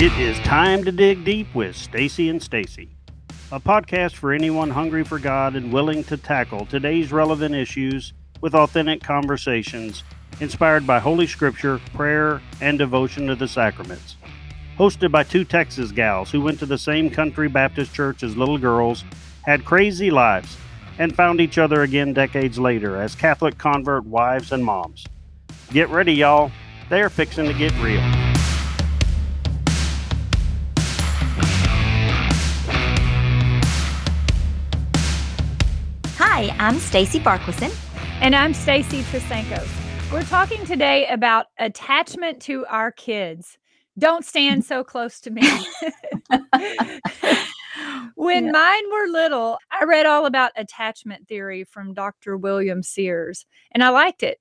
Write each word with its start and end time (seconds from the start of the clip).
It 0.00 0.16
is 0.16 0.38
time 0.46 0.84
to 0.84 0.92
dig 0.92 1.24
deep 1.24 1.52
with 1.56 1.74
Stacy 1.74 2.28
and 2.28 2.40
Stacy, 2.40 2.88
a 3.50 3.58
podcast 3.58 4.14
for 4.14 4.32
anyone 4.32 4.70
hungry 4.70 5.02
for 5.02 5.18
God 5.18 5.56
and 5.56 5.72
willing 5.72 6.04
to 6.04 6.16
tackle 6.16 6.66
today's 6.66 7.10
relevant 7.10 7.56
issues 7.56 8.12
with 8.40 8.54
authentic 8.54 9.02
conversations 9.02 10.04
inspired 10.38 10.86
by 10.86 11.00
Holy 11.00 11.26
Scripture, 11.26 11.80
prayer, 11.94 12.40
and 12.60 12.78
devotion 12.78 13.26
to 13.26 13.34
the 13.34 13.48
sacraments. 13.48 14.14
Hosted 14.78 15.10
by 15.10 15.24
two 15.24 15.44
Texas 15.44 15.90
gals 15.90 16.30
who 16.30 16.42
went 16.42 16.60
to 16.60 16.66
the 16.66 16.78
same 16.78 17.10
country 17.10 17.48
Baptist 17.48 17.92
church 17.92 18.22
as 18.22 18.36
little 18.36 18.56
girls, 18.56 19.02
had 19.42 19.64
crazy 19.64 20.12
lives, 20.12 20.56
and 21.00 21.16
found 21.16 21.40
each 21.40 21.58
other 21.58 21.82
again 21.82 22.12
decades 22.12 22.56
later 22.56 23.02
as 23.02 23.16
Catholic 23.16 23.58
convert 23.58 24.04
wives 24.04 24.52
and 24.52 24.64
moms. 24.64 25.04
Get 25.72 25.88
ready, 25.88 26.12
y'all. 26.12 26.52
They're 26.88 27.10
fixing 27.10 27.46
to 27.46 27.52
get 27.52 27.72
real. 27.82 28.27
Hi, 36.38 36.54
I'm 36.60 36.78
Stacy 36.78 37.18
Farquharson. 37.18 37.72
And 38.20 38.36
I'm 38.36 38.54
Stacy 38.54 39.02
Trasancos. 39.02 39.68
We're 40.12 40.22
talking 40.22 40.64
today 40.64 41.08
about 41.08 41.46
attachment 41.58 42.40
to 42.42 42.64
our 42.66 42.92
kids. 42.92 43.58
Don't 43.98 44.24
stand 44.24 44.64
so 44.64 44.84
close 44.84 45.18
to 45.22 45.32
me. 45.32 45.42
when 48.14 48.44
yeah. 48.44 48.52
mine 48.52 48.82
were 48.92 49.08
little, 49.08 49.58
I 49.72 49.82
read 49.82 50.06
all 50.06 50.26
about 50.26 50.52
attachment 50.54 51.26
theory 51.26 51.64
from 51.64 51.92
Dr. 51.92 52.36
William 52.36 52.84
Sears, 52.84 53.44
and 53.72 53.82
I 53.82 53.88
liked 53.88 54.22
it 54.22 54.38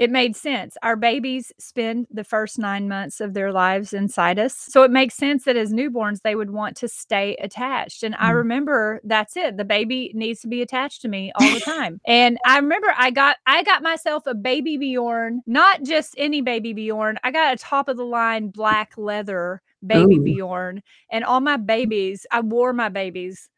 it 0.00 0.10
made 0.10 0.34
sense. 0.34 0.78
Our 0.82 0.96
babies 0.96 1.52
spend 1.58 2.06
the 2.10 2.24
first 2.24 2.58
nine 2.58 2.88
months 2.88 3.20
of 3.20 3.34
their 3.34 3.52
lives 3.52 3.92
inside 3.92 4.38
us. 4.38 4.56
So 4.56 4.82
it 4.82 4.90
makes 4.90 5.14
sense 5.14 5.44
that 5.44 5.56
as 5.56 5.74
newborns, 5.74 6.22
they 6.22 6.34
would 6.34 6.48
want 6.48 6.74
to 6.78 6.88
stay 6.88 7.36
attached. 7.36 8.02
And 8.02 8.14
mm. 8.14 8.18
I 8.18 8.30
remember 8.30 9.02
that's 9.04 9.36
it. 9.36 9.58
The 9.58 9.64
baby 9.66 10.10
needs 10.14 10.40
to 10.40 10.48
be 10.48 10.62
attached 10.62 11.02
to 11.02 11.08
me 11.08 11.32
all 11.34 11.52
the 11.52 11.60
time. 11.60 12.00
and 12.06 12.38
I 12.46 12.56
remember 12.56 12.88
I 12.96 13.10
got 13.10 13.36
I 13.46 13.62
got 13.62 13.82
myself 13.82 14.26
a 14.26 14.34
baby 14.34 14.78
Bjorn, 14.78 15.42
not 15.46 15.82
just 15.82 16.14
any 16.16 16.40
baby 16.40 16.72
Bjorn. 16.72 17.18
I 17.22 17.30
got 17.30 17.52
a 17.52 17.58
top 17.58 17.88
of 17.88 17.98
the 17.98 18.04
line 18.04 18.48
black 18.48 18.94
leather 18.96 19.60
baby 19.86 20.16
Ooh. 20.16 20.24
Bjorn. 20.24 20.82
And 21.12 21.24
all 21.24 21.40
my 21.40 21.58
babies, 21.58 22.26
I 22.32 22.40
wore 22.40 22.72
my 22.72 22.88
babies 22.88 23.50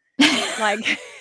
like 0.61 0.99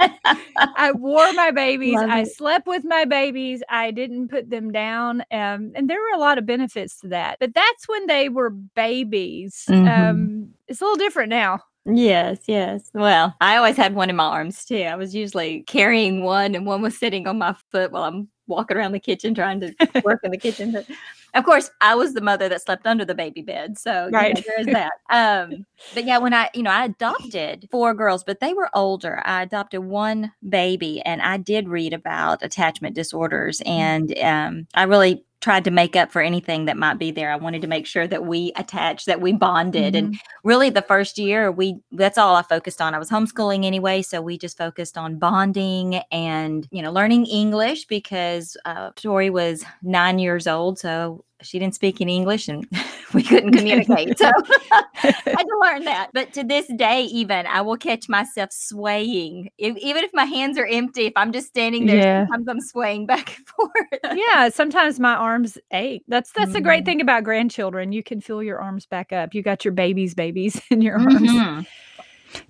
I 0.00 0.92
wore 0.94 1.32
my 1.32 1.50
babies. 1.50 1.94
Love 1.94 2.10
I 2.10 2.20
it. 2.20 2.34
slept 2.34 2.66
with 2.66 2.84
my 2.84 3.04
babies. 3.04 3.62
I 3.68 3.90
didn't 3.90 4.28
put 4.28 4.50
them 4.50 4.72
down. 4.72 5.22
Um, 5.30 5.72
and 5.74 5.88
there 5.88 6.00
were 6.00 6.14
a 6.14 6.18
lot 6.18 6.38
of 6.38 6.46
benefits 6.46 7.00
to 7.00 7.08
that. 7.08 7.38
But 7.40 7.54
that's 7.54 7.88
when 7.88 8.06
they 8.06 8.28
were 8.28 8.50
babies. 8.50 9.64
Mm-hmm. 9.68 9.88
Um, 9.88 10.48
it's 10.68 10.80
a 10.80 10.84
little 10.84 10.96
different 10.96 11.30
now. 11.30 11.60
Yes, 11.84 12.40
yes. 12.46 12.90
Well, 12.94 13.34
I 13.40 13.56
always 13.56 13.76
had 13.76 13.94
one 13.94 14.10
in 14.10 14.16
my 14.16 14.24
arms 14.24 14.64
too. 14.64 14.82
I 14.82 14.96
was 14.96 15.14
usually 15.14 15.62
carrying 15.62 16.24
one 16.24 16.54
and 16.56 16.66
one 16.66 16.82
was 16.82 16.98
sitting 16.98 17.28
on 17.28 17.38
my 17.38 17.54
foot 17.70 17.92
while 17.92 18.02
I'm 18.02 18.28
walking 18.46 18.76
around 18.76 18.92
the 18.92 19.00
kitchen 19.00 19.34
trying 19.34 19.60
to 19.60 19.74
work 20.04 20.20
in 20.24 20.30
the 20.30 20.38
kitchen. 20.38 20.72
But 20.72 20.86
of 21.34 21.44
course, 21.44 21.70
I 21.80 21.94
was 21.94 22.14
the 22.14 22.20
mother 22.20 22.48
that 22.48 22.62
slept 22.62 22.86
under 22.86 23.04
the 23.04 23.14
baby 23.14 23.42
bed. 23.42 23.78
So 23.78 24.08
right. 24.12 24.28
You 24.28 24.34
know, 24.34 24.42
there 24.46 24.60
is 24.60 24.66
that. 24.66 24.92
Um, 25.10 25.66
but 25.94 26.04
yeah, 26.04 26.18
when 26.18 26.32
I, 26.32 26.48
you 26.54 26.62
know, 26.62 26.70
I 26.70 26.86
adopted 26.86 27.68
four 27.70 27.94
girls, 27.94 28.24
but 28.24 28.40
they 28.40 28.54
were 28.54 28.70
older. 28.74 29.22
I 29.24 29.42
adopted 29.42 29.80
one 29.80 30.32
baby 30.48 31.02
and 31.02 31.20
I 31.20 31.36
did 31.36 31.68
read 31.68 31.92
about 31.92 32.42
attachment 32.42 32.94
disorders. 32.94 33.60
Mm. 33.60 33.66
And 33.66 34.18
um, 34.18 34.66
I 34.74 34.84
really 34.84 35.24
tried 35.40 35.64
to 35.64 35.70
make 35.70 35.96
up 35.96 36.10
for 36.10 36.22
anything 36.22 36.64
that 36.64 36.76
might 36.76 36.98
be 36.98 37.10
there. 37.10 37.30
I 37.30 37.36
wanted 37.36 37.62
to 37.62 37.68
make 37.68 37.86
sure 37.86 38.06
that 38.06 38.24
we 38.24 38.52
attached, 38.56 39.06
that 39.06 39.20
we 39.20 39.32
bonded. 39.32 39.94
Mm-hmm. 39.94 40.06
And 40.06 40.20
really 40.44 40.70
the 40.70 40.82
first 40.82 41.18
year 41.18 41.52
we 41.52 41.78
that's 41.92 42.18
all 42.18 42.36
I 42.36 42.42
focused 42.42 42.80
on. 42.80 42.94
I 42.94 42.98
was 42.98 43.10
homeschooling 43.10 43.64
anyway, 43.64 44.02
so 44.02 44.22
we 44.22 44.38
just 44.38 44.56
focused 44.56 44.96
on 44.96 45.18
bonding 45.18 45.96
and, 46.10 46.66
you 46.70 46.82
know, 46.82 46.90
learning 46.90 47.26
English 47.26 47.84
because 47.86 48.56
uh, 48.64 48.90
Tori 48.96 49.30
was 49.30 49.64
9 49.82 50.18
years 50.18 50.46
old, 50.46 50.78
so 50.78 51.24
she 51.42 51.58
didn't 51.58 51.74
speak 51.74 52.00
any 52.00 52.16
English 52.16 52.48
and 52.48 52.66
we 53.14 53.22
couldn't 53.22 53.52
communicate. 53.52 54.18
so 54.18 54.30
I 54.72 55.14
had 55.24 55.44
to 55.44 55.58
learn 55.60 55.84
that. 55.84 56.10
But 56.12 56.32
to 56.34 56.44
this 56.44 56.66
day, 56.76 57.02
even 57.04 57.46
I 57.46 57.60
will 57.60 57.76
catch 57.76 58.08
myself 58.08 58.50
swaying. 58.52 59.50
If, 59.58 59.76
even 59.78 60.04
if 60.04 60.10
my 60.14 60.24
hands 60.24 60.58
are 60.58 60.66
empty, 60.66 61.06
if 61.06 61.12
I'm 61.16 61.32
just 61.32 61.48
standing 61.48 61.86
there, 61.86 61.96
yeah. 61.96 62.26
sometimes 62.26 62.48
I'm 62.48 62.60
swaying 62.60 63.06
back 63.06 63.36
and 63.36 63.46
forth. 63.48 64.18
yeah. 64.18 64.48
Sometimes 64.48 64.98
my 64.98 65.14
arms 65.14 65.58
ache. 65.72 66.04
That's 66.08 66.32
that's 66.32 66.46
mm-hmm. 66.46 66.52
the 66.54 66.60
great 66.60 66.78
mm-hmm. 66.78 66.86
thing 66.86 67.00
about 67.00 67.24
grandchildren. 67.24 67.92
You 67.92 68.02
can 68.02 68.20
feel 68.20 68.42
your 68.42 68.58
arms 68.58 68.86
back 68.86 69.12
up. 69.12 69.34
You 69.34 69.42
got 69.42 69.64
your 69.64 69.72
babies, 69.72 70.14
babies 70.14 70.60
in 70.70 70.82
your 70.82 70.98
arms. 70.98 71.20
Mm-hmm. 71.20 71.62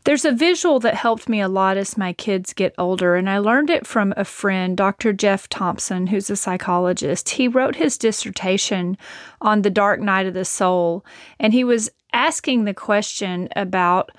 There's 0.04 0.24
a 0.24 0.32
visual 0.32 0.80
that 0.80 0.94
helped 0.94 1.28
me 1.28 1.40
a 1.40 1.48
lot 1.48 1.76
as 1.76 1.98
my 1.98 2.12
kids 2.12 2.52
get 2.52 2.74
older, 2.78 3.16
and 3.16 3.28
I 3.28 3.38
learned 3.38 3.70
it 3.70 3.86
from 3.86 4.14
a 4.16 4.24
friend, 4.24 4.76
Dr. 4.76 5.12
Jeff 5.12 5.48
Thompson, 5.48 6.06
who's 6.06 6.30
a 6.30 6.36
psychologist. 6.36 7.30
He 7.30 7.48
wrote 7.48 7.76
his 7.76 7.98
dissertation 7.98 8.96
on 9.40 9.62
the 9.62 9.70
dark 9.70 10.00
night 10.00 10.26
of 10.26 10.34
the 10.34 10.44
soul, 10.44 11.04
and 11.38 11.52
he 11.52 11.64
was 11.64 11.90
asking 12.12 12.64
the 12.64 12.74
question 12.74 13.48
about 13.54 14.10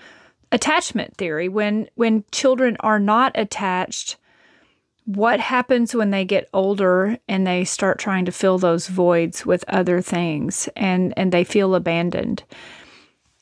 attachment 0.51 1.18
theory. 1.18 1.50
When 1.50 1.89
when 1.95 2.24
children 2.31 2.78
are 2.81 3.00
not 3.00 3.31
attached, 3.35 4.18
what 5.06 5.39
happens 5.39 5.95
when 5.95 6.12
they 6.12 6.25
get 6.25 6.50
older 6.53 7.18
and 7.28 7.47
they 7.47 7.63
start 7.63 7.97
trying 7.97 8.25
to 8.25 8.31
fill 8.31 8.57
those 8.57 8.88
voids 8.88 9.45
with 9.45 9.66
other 9.68 10.01
things 10.01 10.69
and 10.75 11.13
and 11.18 11.31
they 11.31 11.44
feel 11.44 11.75
abandoned? 11.75 12.44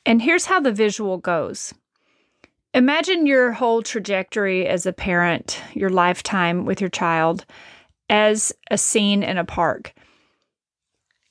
And 0.05 0.21
here's 0.21 0.45
how 0.45 0.59
the 0.59 0.71
visual 0.71 1.17
goes. 1.17 1.73
Imagine 2.75 3.25
your 3.25 3.53
whole 3.53 3.81
trajectory 3.81 4.68
as 4.68 4.86
a 4.86 4.91
parent, 4.91 5.62
your 5.74 5.90
lifetime 5.90 6.66
with 6.66 6.81
your 6.81 6.90
child, 6.90 7.46
as 8.09 8.52
a 8.69 8.78
scene 8.78 9.24
in 9.24 9.38
a 9.38 9.46
park. 9.46 9.94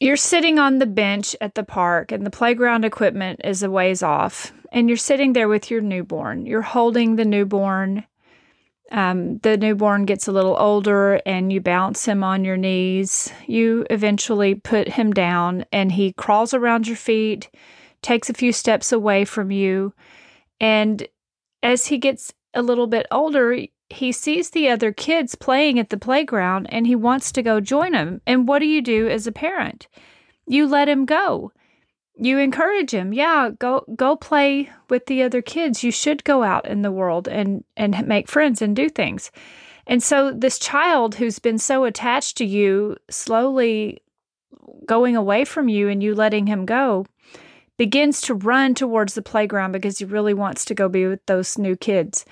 You're 0.00 0.16
sitting 0.16 0.59
on 0.59 0.78
the 0.78 0.87
bench 0.87 1.37
at 1.43 1.55
the 1.55 1.62
park, 1.62 2.12
and 2.12 2.25
the 2.25 2.31
playground 2.31 2.87
equipment 2.87 3.43
is 3.44 3.62
a 3.62 3.71
ways 3.71 4.03
off, 4.03 4.55
and 4.72 4.88
you're 4.88 4.97
sitting 4.97 5.34
there 5.34 5.47
with 5.47 5.71
your 5.71 5.82
newborn. 5.82 6.47
You're 6.47 6.62
holding 6.62 7.16
the 7.16 7.27
newborn. 7.27 8.06
Um, 8.91 9.37
the 9.41 9.59
newborn 9.59 10.06
gets 10.06 10.26
a 10.26 10.32
little 10.32 10.56
older, 10.59 11.21
and 11.26 11.53
you 11.53 11.61
bounce 11.61 12.06
him 12.06 12.25
on 12.25 12.47
your 12.47 12.56
knees. 12.56 13.31
You 13.47 13.84
eventually 13.91 14.55
put 14.55 14.88
him 14.88 15.12
down, 15.12 15.66
and 15.71 15.93
he 15.93 16.15
crawls 16.15 16.55
around 16.55 16.87
your 16.87 16.97
feet, 16.97 17.50
takes 18.00 18.31
a 18.31 18.34
few 18.34 18.50
steps 18.50 18.93
away 18.93 19.26
from 19.26 19.50
you, 19.50 19.93
and 20.59 21.06
as 21.64 21.86
he 21.86 21.98
gets 21.98 22.32
a 22.52 22.62
little 22.62 22.86
bit 22.86 23.06
older, 23.10 23.58
he 23.88 24.12
sees 24.12 24.50
the 24.50 24.69
other 24.69 24.92
kids 24.92 25.34
playing 25.34 25.78
at 25.78 25.88
the 25.88 25.97
playground 25.97 26.66
and 26.70 26.86
he 26.86 26.94
wants 26.94 27.32
to 27.32 27.42
go 27.42 27.58
join 27.58 27.92
them. 27.92 28.20
And 28.26 28.47
what 28.47 28.60
do 28.60 28.66
you 28.66 28.82
do 28.82 29.08
as 29.08 29.26
a 29.26 29.32
parent? 29.32 29.88
You 30.47 30.66
let 30.66 30.88
him 30.88 31.06
go. 31.06 31.52
You 32.16 32.38
encourage 32.38 32.92
him. 32.92 33.12
Yeah, 33.12 33.50
go 33.58 33.84
go 33.97 34.14
play 34.14 34.70
with 34.88 35.06
the 35.06 35.22
other 35.22 35.42
kids. 35.42 35.82
You 35.82 35.91
should 35.91 36.22
go 36.22 36.44
out 36.44 36.69
in 36.69 36.82
the 36.82 36.92
world 36.92 37.26
and 37.26 37.64
and 37.76 38.06
make 38.06 38.28
friends 38.28 38.62
and 38.62 38.76
do 38.76 38.88
things. 38.88 39.32
And 39.86 40.02
so 40.02 40.31
this 40.31 40.58
child 40.58 41.16
who's 41.16 41.41
been 41.41 41.58
so 41.58 41.84
attached 41.84 42.36
to 42.36 42.44
you 42.44 42.96
slowly 43.10 44.00
going 44.86 45.16
away 45.16 45.44
from 45.44 45.69
you 45.69 45.88
and 45.88 46.02
you 46.02 46.14
letting 46.14 46.46
him 46.46 46.66
go 46.66 47.06
begins 47.76 48.20
to 48.22 48.34
run 48.34 48.74
towards 48.74 49.14
the 49.14 49.22
playground 49.22 49.72
because 49.72 49.98
he 49.98 50.04
really 50.04 50.34
wants 50.34 50.64
to 50.64 50.74
go 50.74 50.88
be 50.88 51.06
with 51.06 51.24
those 51.26 51.58
new 51.58 51.76
kids. 51.76 52.24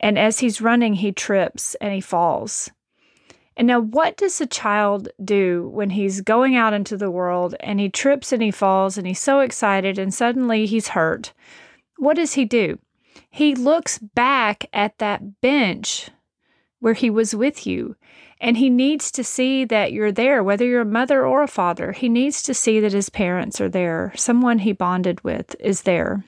And 0.00 0.18
as 0.18 0.40
he's 0.40 0.60
running, 0.60 0.94
he 0.94 1.12
trips 1.12 1.74
and 1.80 1.92
he 1.92 2.00
falls. 2.00 2.70
And 3.56 3.66
now, 3.68 3.80
what 3.80 4.18
does 4.18 4.40
a 4.40 4.46
child 4.46 5.08
do 5.24 5.70
when 5.72 5.90
he's 5.90 6.20
going 6.20 6.56
out 6.56 6.74
into 6.74 6.96
the 6.96 7.10
world 7.10 7.54
and 7.60 7.80
he 7.80 7.88
trips 7.88 8.30
and 8.32 8.42
he 8.42 8.50
falls 8.50 8.98
and 8.98 9.06
he's 9.06 9.20
so 9.20 9.40
excited 9.40 9.98
and 9.98 10.12
suddenly 10.12 10.66
he's 10.66 10.88
hurt? 10.88 11.32
What 11.96 12.16
does 12.16 12.34
he 12.34 12.44
do? 12.44 12.78
He 13.30 13.54
looks 13.54 13.98
back 13.98 14.66
at 14.74 14.98
that 14.98 15.40
bench 15.40 16.10
where 16.80 16.92
he 16.92 17.08
was 17.08 17.34
with 17.34 17.66
you 17.66 17.96
and 18.46 18.58
he 18.58 18.70
needs 18.70 19.10
to 19.10 19.24
see 19.24 19.64
that 19.64 19.92
you're 19.92 20.12
there, 20.12 20.40
whether 20.40 20.64
you're 20.64 20.82
a 20.82 20.84
mother 20.84 21.26
or 21.26 21.42
a 21.42 21.48
father. 21.48 21.90
He 21.90 22.08
needs 22.08 22.40
to 22.42 22.54
see 22.54 22.78
that 22.78 22.92
his 22.92 23.10
parents 23.10 23.60
are 23.60 23.68
there, 23.68 24.12
someone 24.14 24.60
he 24.60 24.72
bonded 24.72 25.24
with 25.24 25.56
is 25.58 25.82
there. 25.82 26.24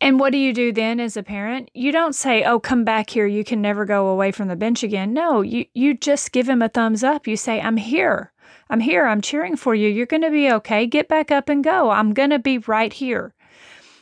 And 0.00 0.18
what 0.18 0.32
do 0.32 0.38
you 0.38 0.54
do 0.54 0.72
then 0.72 0.98
as 0.98 1.14
a 1.14 1.22
parent? 1.22 1.70
You 1.74 1.92
don't 1.92 2.14
say, 2.14 2.42
"Oh, 2.42 2.58
come 2.58 2.84
back 2.84 3.10
here. 3.10 3.26
You 3.26 3.44
can 3.44 3.60
never 3.60 3.84
go 3.84 4.06
away 4.08 4.32
from 4.32 4.48
the 4.48 4.56
bench 4.56 4.82
again." 4.82 5.12
No, 5.12 5.42
you 5.42 5.66
you 5.74 5.92
just 5.92 6.32
give 6.32 6.48
him 6.48 6.62
a 6.62 6.70
thumbs 6.70 7.04
up. 7.04 7.26
You 7.26 7.36
say, 7.36 7.60
"I'm 7.60 7.76
here. 7.76 8.32
I'm 8.70 8.80
here. 8.80 9.06
I'm 9.06 9.20
cheering 9.20 9.56
for 9.56 9.74
you. 9.74 9.90
You're 9.90 10.06
going 10.06 10.22
to 10.22 10.30
be 10.30 10.50
okay. 10.52 10.86
Get 10.86 11.06
back 11.06 11.30
up 11.30 11.50
and 11.50 11.62
go. 11.62 11.90
I'm 11.90 12.14
going 12.14 12.30
to 12.30 12.38
be 12.38 12.58
right 12.58 12.94
here." 12.94 13.34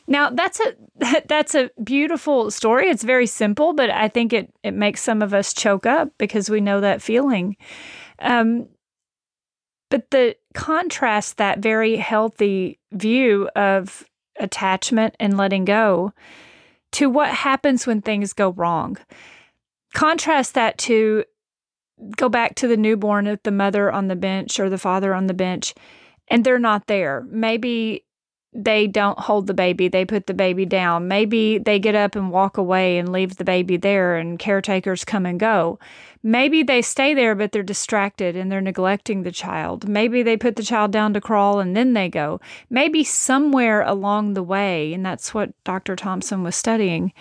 Now 0.07 0.29
that's 0.29 0.59
a 0.59 1.21
that's 1.27 1.55
a 1.55 1.69
beautiful 1.83 2.51
story. 2.51 2.89
It's 2.89 3.03
very 3.03 3.27
simple, 3.27 3.73
but 3.73 3.89
I 3.89 4.07
think 4.07 4.33
it 4.33 4.53
it 4.63 4.73
makes 4.73 5.01
some 5.01 5.21
of 5.21 5.33
us 5.33 5.53
choke 5.53 5.85
up 5.85 6.09
because 6.17 6.49
we 6.49 6.61
know 6.61 6.81
that 6.81 7.01
feeling. 7.01 7.57
Um, 8.19 8.67
but 9.89 10.09
the 10.11 10.35
contrast 10.53 11.37
that 11.37 11.59
very 11.59 11.95
healthy 11.95 12.79
view 12.91 13.49
of 13.55 14.05
attachment 14.39 15.15
and 15.19 15.37
letting 15.37 15.65
go 15.65 16.11
to 16.93 17.09
what 17.09 17.29
happens 17.29 17.85
when 17.85 18.01
things 18.01 18.33
go 18.33 18.49
wrong. 18.51 18.97
Contrast 19.93 20.53
that 20.53 20.77
to 20.77 21.23
go 22.17 22.27
back 22.29 22.55
to 22.55 22.67
the 22.67 22.77
newborn 22.77 23.27
of 23.27 23.39
the 23.43 23.51
mother 23.51 23.91
on 23.91 24.07
the 24.07 24.15
bench 24.15 24.59
or 24.59 24.69
the 24.69 24.77
father 24.77 25.13
on 25.13 25.27
the 25.27 25.33
bench 25.33 25.73
and 26.27 26.43
they're 26.43 26.59
not 26.59 26.87
there. 26.87 27.25
Maybe 27.29 28.04
they 28.55 28.87
don't 28.87 29.19
hold 29.19 29.47
the 29.47 29.53
baby, 29.53 29.89
they 29.89 30.05
put 30.05 30.27
the 30.27 30.33
baby 30.33 30.65
down. 30.65 31.09
Maybe 31.09 31.57
they 31.57 31.77
get 31.77 31.93
up 31.93 32.15
and 32.15 32.31
walk 32.31 32.57
away 32.57 32.97
and 32.97 33.11
leave 33.11 33.35
the 33.35 33.43
baby 33.43 33.75
there, 33.75 34.15
and 34.15 34.39
caretakers 34.39 35.03
come 35.03 35.25
and 35.25 35.37
go. 35.37 35.77
Maybe 36.23 36.63
they 36.63 36.81
stay 36.81 37.13
there, 37.13 37.35
but 37.35 37.51
they're 37.51 37.61
distracted 37.61 38.35
and 38.35 38.51
they're 38.51 38.61
neglecting 38.61 39.21
the 39.23 39.31
child. 39.31 39.87
Maybe 39.87 40.23
they 40.23 40.37
put 40.37 40.55
the 40.55 40.63
child 40.63 40.91
down 40.91 41.13
to 41.13 41.21
crawl 41.21 41.59
and 41.59 41.75
then 41.75 41.93
they 41.93 42.09
go. 42.09 42.39
Maybe 42.69 43.03
somewhere 43.03 43.81
along 43.81 44.33
the 44.33 44.41
way, 44.43 44.93
and 44.93 45.05
that's 45.05 45.33
what 45.33 45.51
Dr. 45.65 45.95
Thompson 45.95 46.41
was 46.41 46.55
studying, 46.55 47.11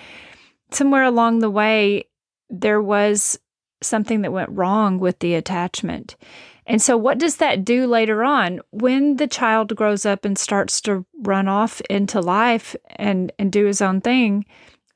somewhere 0.70 1.02
along 1.02 1.40
the 1.40 1.50
way, 1.50 2.04
there 2.48 2.80
was 2.80 3.38
something 3.82 4.22
that 4.22 4.32
went 4.32 4.50
wrong 4.50 4.98
with 4.98 5.18
the 5.18 5.34
attachment. 5.34 6.16
And 6.66 6.80
so, 6.80 6.96
what 6.96 7.18
does 7.18 7.36
that 7.36 7.64
do 7.64 7.86
later 7.86 8.24
on 8.24 8.60
when 8.70 9.16
the 9.16 9.26
child 9.26 9.74
grows 9.76 10.06
up 10.06 10.24
and 10.24 10.38
starts 10.38 10.80
to 10.82 11.04
run 11.22 11.48
off 11.48 11.80
into 11.90 12.20
life 12.20 12.74
and, 12.96 13.32
and 13.38 13.52
do 13.52 13.66
his 13.66 13.82
own 13.82 14.00
thing? 14.00 14.46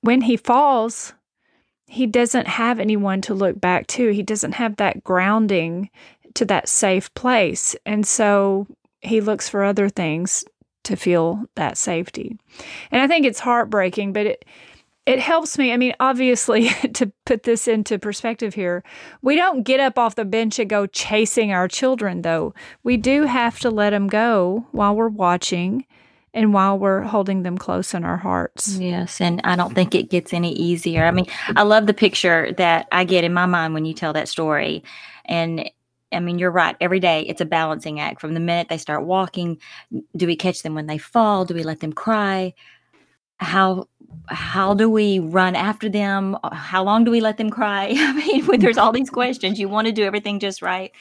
When 0.01 0.23
he 0.23 0.37
falls, 0.37 1.13
he 1.87 2.07
doesn't 2.07 2.47
have 2.47 2.81
anyone 2.81 3.21
to 3.23 3.35
look 3.35 3.61
back 3.61 3.87
to. 3.89 4.11
He 4.11 4.23
doesn't 4.23 4.53
have 4.53 4.77
that 4.77 5.05
grounding 5.05 5.91
to 6.35 6.45
that 6.47 6.69
safe 6.69 7.13
place. 7.15 7.77
And 7.85 8.07
so, 8.07 8.67
he 9.01 9.21
looks 9.21 9.49
for 9.49 9.63
other 9.63 9.89
things 9.89 10.45
to 10.85 10.97
feel 10.97 11.45
that 11.55 11.77
safety. 11.77 12.39
And 12.91 13.03
I 13.03 13.07
think 13.07 13.27
it's 13.27 13.41
heartbreaking, 13.41 14.15
but 14.15 14.27
it, 14.27 14.45
it 15.09 15.21
helps 15.21 15.57
me. 15.57 15.73
I 15.73 15.79
mean, 15.79 15.95
obviously, 16.01 16.69
to 16.93 17.11
put 17.25 17.45
this 17.45 17.67
into 17.67 17.99
perspective 17.99 18.53
here, 18.53 18.85
we 19.23 19.37
don't 19.37 19.63
get 19.63 19.81
up 19.81 19.99
off 19.99 20.17
the 20.17 20.27
bench 20.27 20.59
and 20.59 20.69
go 20.69 20.87
chasing 20.87 21.51
our 21.51 21.67
children, 21.67 22.21
though. 22.21 22.53
We 22.83 22.99
do 22.99 23.25
have 23.25 23.59
to 23.61 23.71
let 23.71 23.91
them 23.91 24.09
go 24.09 24.67
while 24.73 24.95
we're 24.95 25.09
watching 25.09 25.87
and 26.35 26.53
while 26.53 26.79
we're 26.79 27.01
holding 27.01 27.43
them 27.43 27.57
close 27.57 27.95
in 27.95 28.05
our 28.05 28.19
hearts. 28.19 28.77
Yes. 28.77 29.19
And 29.19 29.41
I 29.45 29.57
don't 29.57 29.75
think 29.75 29.95
it 29.95 30.11
gets 30.11 30.35
any 30.35 30.53
easier. 30.53 31.07
I 31.07 31.11
mean, 31.11 31.27
I 31.57 31.63
love 31.63 31.87
the 31.87 31.95
picture 31.95 32.53
that 32.59 32.87
I 32.93 33.05
get 33.05 33.25
in 33.25 33.33
my 33.33 33.47
mind 33.47 33.73
when 33.73 33.87
you 33.87 33.95
tell 33.95 34.13
that 34.13 34.29
story. 34.29 34.85
And 35.25 35.71
I 36.13 36.21
mean, 36.21 36.39
you're 36.39 36.51
right. 36.51 36.77
Every 36.83 37.01
day 37.01 37.23
it's 37.23 37.41
a 37.41 37.47
balancing 37.47 37.99
act. 37.99 38.21
From 38.21 38.35
the 38.35 38.41
minute 38.41 38.69
they 38.69 38.77
start 38.77 39.07
walking, 39.07 39.59
do 40.15 40.27
we 40.27 40.37
catch 40.37 40.63
them 40.63 40.75
when 40.75 40.87
they 40.87 40.99
fall? 40.99 41.47
Do 41.47 41.55
we 41.55 41.63
let 41.63 41.81
them 41.81 41.95
cry? 41.95 42.53
How 43.39 43.89
how 44.29 44.75
do 44.75 44.89
we 44.91 45.19
run 45.19 45.57
after 45.57 45.89
them? 45.89 46.37
How 46.53 46.83
long 46.83 47.05
do 47.05 47.11
we 47.11 47.21
let 47.21 47.37
them 47.39 47.51
cry? 47.51 47.89
I 47.97 48.13
mean, 48.13 48.61
there's 48.61 48.79
all 48.79 48.93
these 48.93 49.11
questions, 49.11 49.59
you 49.59 49.69
want 49.69 49.87
to 49.87 49.93
do 49.93 50.05
everything 50.05 50.41
just 50.41 50.63
right. 50.63 50.93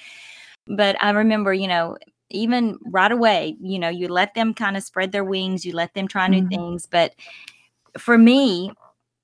But 0.68 1.02
I 1.02 1.12
remember, 1.12 1.54
you 1.54 1.68
know, 1.68 1.98
even 2.30 2.78
right 2.86 3.12
away, 3.12 3.56
you 3.62 3.80
know, 3.80 3.90
you 3.90 4.08
let 4.08 4.34
them 4.34 4.54
kind 4.54 4.76
of 4.76 4.84
spread 4.84 5.12
their 5.12 5.24
wings, 5.24 5.66
you 5.66 5.74
let 5.74 5.94
them 5.94 6.08
try 6.08 6.28
new 6.28 6.42
mm-hmm. 6.42 6.50
things. 6.50 6.86
But 6.86 7.14
for 7.98 8.18
me, 8.18 8.72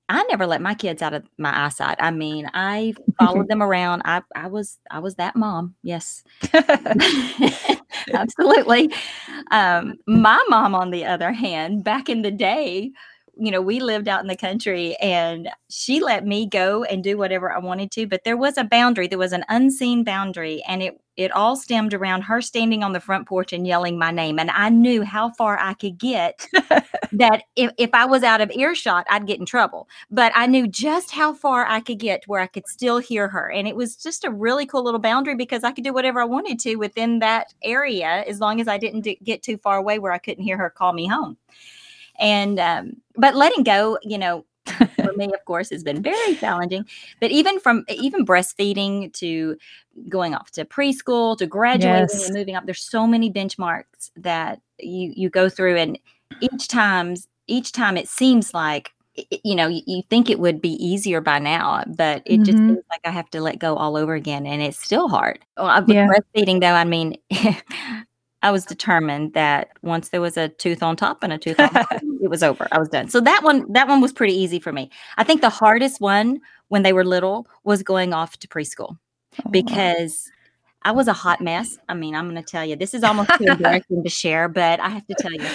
I 0.08 0.22
never 0.24 0.46
let 0.46 0.60
my 0.60 0.74
kids 0.74 1.00
out 1.00 1.14
of 1.14 1.24
my 1.38 1.66
eyesight. 1.66 1.96
I 1.98 2.10
mean, 2.10 2.50
I 2.52 2.94
followed 3.18 3.48
them 3.48 3.62
around. 3.62 4.02
I 4.04 4.22
I 4.36 4.48
was 4.48 4.78
I 4.90 4.98
was 4.98 5.14
that 5.14 5.34
mom. 5.34 5.74
Yes. 5.82 6.22
Absolutely. 8.12 8.92
Um, 9.50 9.94
my 10.06 10.44
mom, 10.48 10.74
on 10.74 10.90
the 10.90 11.06
other 11.06 11.32
hand, 11.32 11.84
back 11.84 12.10
in 12.10 12.20
the 12.20 12.30
day, 12.30 12.90
you 13.36 13.50
know, 13.50 13.60
we 13.60 13.80
lived 13.80 14.08
out 14.08 14.20
in 14.20 14.26
the 14.28 14.36
country 14.36 14.96
and 14.96 15.48
she 15.68 16.00
let 16.00 16.26
me 16.26 16.46
go 16.46 16.84
and 16.84 17.02
do 17.02 17.16
whatever 17.18 17.52
I 17.52 17.58
wanted 17.58 17.90
to, 17.92 18.06
but 18.06 18.24
there 18.24 18.36
was 18.36 18.56
a 18.56 18.64
boundary, 18.64 19.06
there 19.06 19.18
was 19.18 19.32
an 19.32 19.44
unseen 19.48 20.04
boundary 20.04 20.62
and 20.68 20.82
it 20.82 21.00
it 21.16 21.30
all 21.30 21.54
stemmed 21.54 21.94
around 21.94 22.22
her 22.22 22.40
standing 22.40 22.82
on 22.82 22.92
the 22.92 22.98
front 22.98 23.28
porch 23.28 23.52
and 23.52 23.68
yelling 23.68 23.96
my 23.96 24.10
name. 24.10 24.36
And 24.36 24.50
I 24.50 24.68
knew 24.68 25.04
how 25.04 25.30
far 25.30 25.56
I 25.60 25.74
could 25.74 25.96
get 25.96 26.48
that 27.12 27.44
if, 27.54 27.70
if 27.78 27.90
I 27.92 28.04
was 28.04 28.24
out 28.24 28.40
of 28.40 28.50
earshot 28.50 29.06
I'd 29.08 29.26
get 29.26 29.38
in 29.38 29.46
trouble. 29.46 29.88
But 30.10 30.32
I 30.34 30.46
knew 30.46 30.66
just 30.66 31.12
how 31.12 31.32
far 31.32 31.66
I 31.66 31.78
could 31.78 31.98
get 32.00 32.24
where 32.26 32.40
I 32.40 32.48
could 32.48 32.66
still 32.66 32.98
hear 32.98 33.28
her. 33.28 33.48
And 33.48 33.68
it 33.68 33.76
was 33.76 33.94
just 33.94 34.24
a 34.24 34.30
really 34.30 34.66
cool 34.66 34.82
little 34.82 34.98
boundary 34.98 35.36
because 35.36 35.62
I 35.62 35.70
could 35.70 35.84
do 35.84 35.92
whatever 35.92 36.20
I 36.20 36.24
wanted 36.24 36.58
to 36.60 36.76
within 36.76 37.20
that 37.20 37.54
area 37.62 38.24
as 38.26 38.40
long 38.40 38.60
as 38.60 38.66
I 38.66 38.78
didn't 38.78 39.02
d- 39.02 39.18
get 39.22 39.42
too 39.42 39.56
far 39.58 39.76
away 39.76 40.00
where 40.00 40.12
I 40.12 40.18
couldn't 40.18 40.42
hear 40.42 40.58
her 40.58 40.68
call 40.70 40.92
me 40.94 41.06
home 41.06 41.36
and 42.18 42.58
um, 42.58 42.92
but 43.16 43.34
letting 43.34 43.64
go 43.64 43.98
you 44.02 44.18
know 44.18 44.44
for 44.66 45.12
me 45.16 45.26
of 45.26 45.44
course 45.44 45.70
has 45.70 45.84
been 45.84 46.02
very 46.02 46.34
challenging 46.36 46.84
but 47.20 47.30
even 47.30 47.60
from 47.60 47.84
even 47.88 48.24
breastfeeding 48.24 49.12
to 49.12 49.56
going 50.08 50.34
off 50.34 50.50
to 50.50 50.64
preschool 50.64 51.36
to 51.36 51.46
graduating 51.46 52.08
yes. 52.10 52.26
and 52.26 52.34
moving 52.34 52.56
up 52.56 52.64
there's 52.64 52.82
so 52.82 53.06
many 53.06 53.30
benchmarks 53.30 54.10
that 54.16 54.60
you 54.78 55.12
you 55.14 55.28
go 55.28 55.48
through 55.48 55.76
and 55.76 55.98
each 56.40 56.68
times 56.68 57.28
each 57.46 57.72
time 57.72 57.96
it 57.96 58.08
seems 58.08 58.54
like 58.54 58.90
you 59.44 59.54
know 59.54 59.68
you, 59.68 59.82
you, 59.86 60.02
think 60.10 60.28
it 60.28 60.40
would 60.40 60.60
be 60.60 60.72
easier 60.84 61.20
by 61.20 61.38
now 61.38 61.84
but 61.86 62.22
it 62.26 62.34
mm-hmm. 62.34 62.44
just 62.44 62.58
seems 62.58 62.78
like 62.90 63.00
i 63.04 63.10
have 63.10 63.30
to 63.30 63.40
let 63.40 63.58
go 63.58 63.76
all 63.76 63.96
over 63.96 64.14
again 64.14 64.46
and 64.46 64.60
it's 64.60 64.82
still 64.82 65.08
hard 65.08 65.38
well, 65.56 65.84
yeah. 65.86 66.08
breastfeeding 66.08 66.60
though 66.60 66.72
i 66.72 66.84
mean 66.84 67.16
I 68.44 68.50
was 68.50 68.66
determined 68.66 69.32
that 69.32 69.70
once 69.80 70.10
there 70.10 70.20
was 70.20 70.36
a 70.36 70.48
tooth 70.50 70.82
on 70.82 70.96
top 70.96 71.22
and 71.22 71.32
a 71.32 71.38
tooth 71.38 71.58
on 71.58 71.72
bottom, 71.72 72.18
it 72.22 72.28
was 72.28 72.42
over. 72.42 72.68
I 72.72 72.78
was 72.78 72.90
done. 72.90 73.08
So 73.08 73.18
that 73.22 73.40
one, 73.42 73.64
that 73.72 73.88
one 73.88 74.02
was 74.02 74.12
pretty 74.12 74.34
easy 74.34 74.60
for 74.60 74.70
me. 74.70 74.90
I 75.16 75.24
think 75.24 75.40
the 75.40 75.48
hardest 75.48 75.98
one 75.98 76.40
when 76.68 76.82
they 76.82 76.92
were 76.92 77.06
little 77.06 77.48
was 77.64 77.82
going 77.82 78.12
off 78.12 78.38
to 78.40 78.46
preschool 78.46 78.98
oh, 79.42 79.50
because 79.50 80.30
I 80.82 80.92
was 80.92 81.08
a 81.08 81.14
hot 81.14 81.40
mess. 81.40 81.78
I 81.88 81.94
mean, 81.94 82.14
I'm 82.14 82.28
going 82.28 82.40
to 82.40 82.46
tell 82.46 82.66
you, 82.66 82.76
this 82.76 82.92
is 82.92 83.02
almost 83.02 83.30
too 83.38 83.44
embarrassing 83.48 84.02
to 84.02 84.10
share, 84.10 84.46
but 84.50 84.78
I 84.78 84.90
have 84.90 85.06
to 85.06 85.14
tell 85.14 85.32
you. 85.32 85.48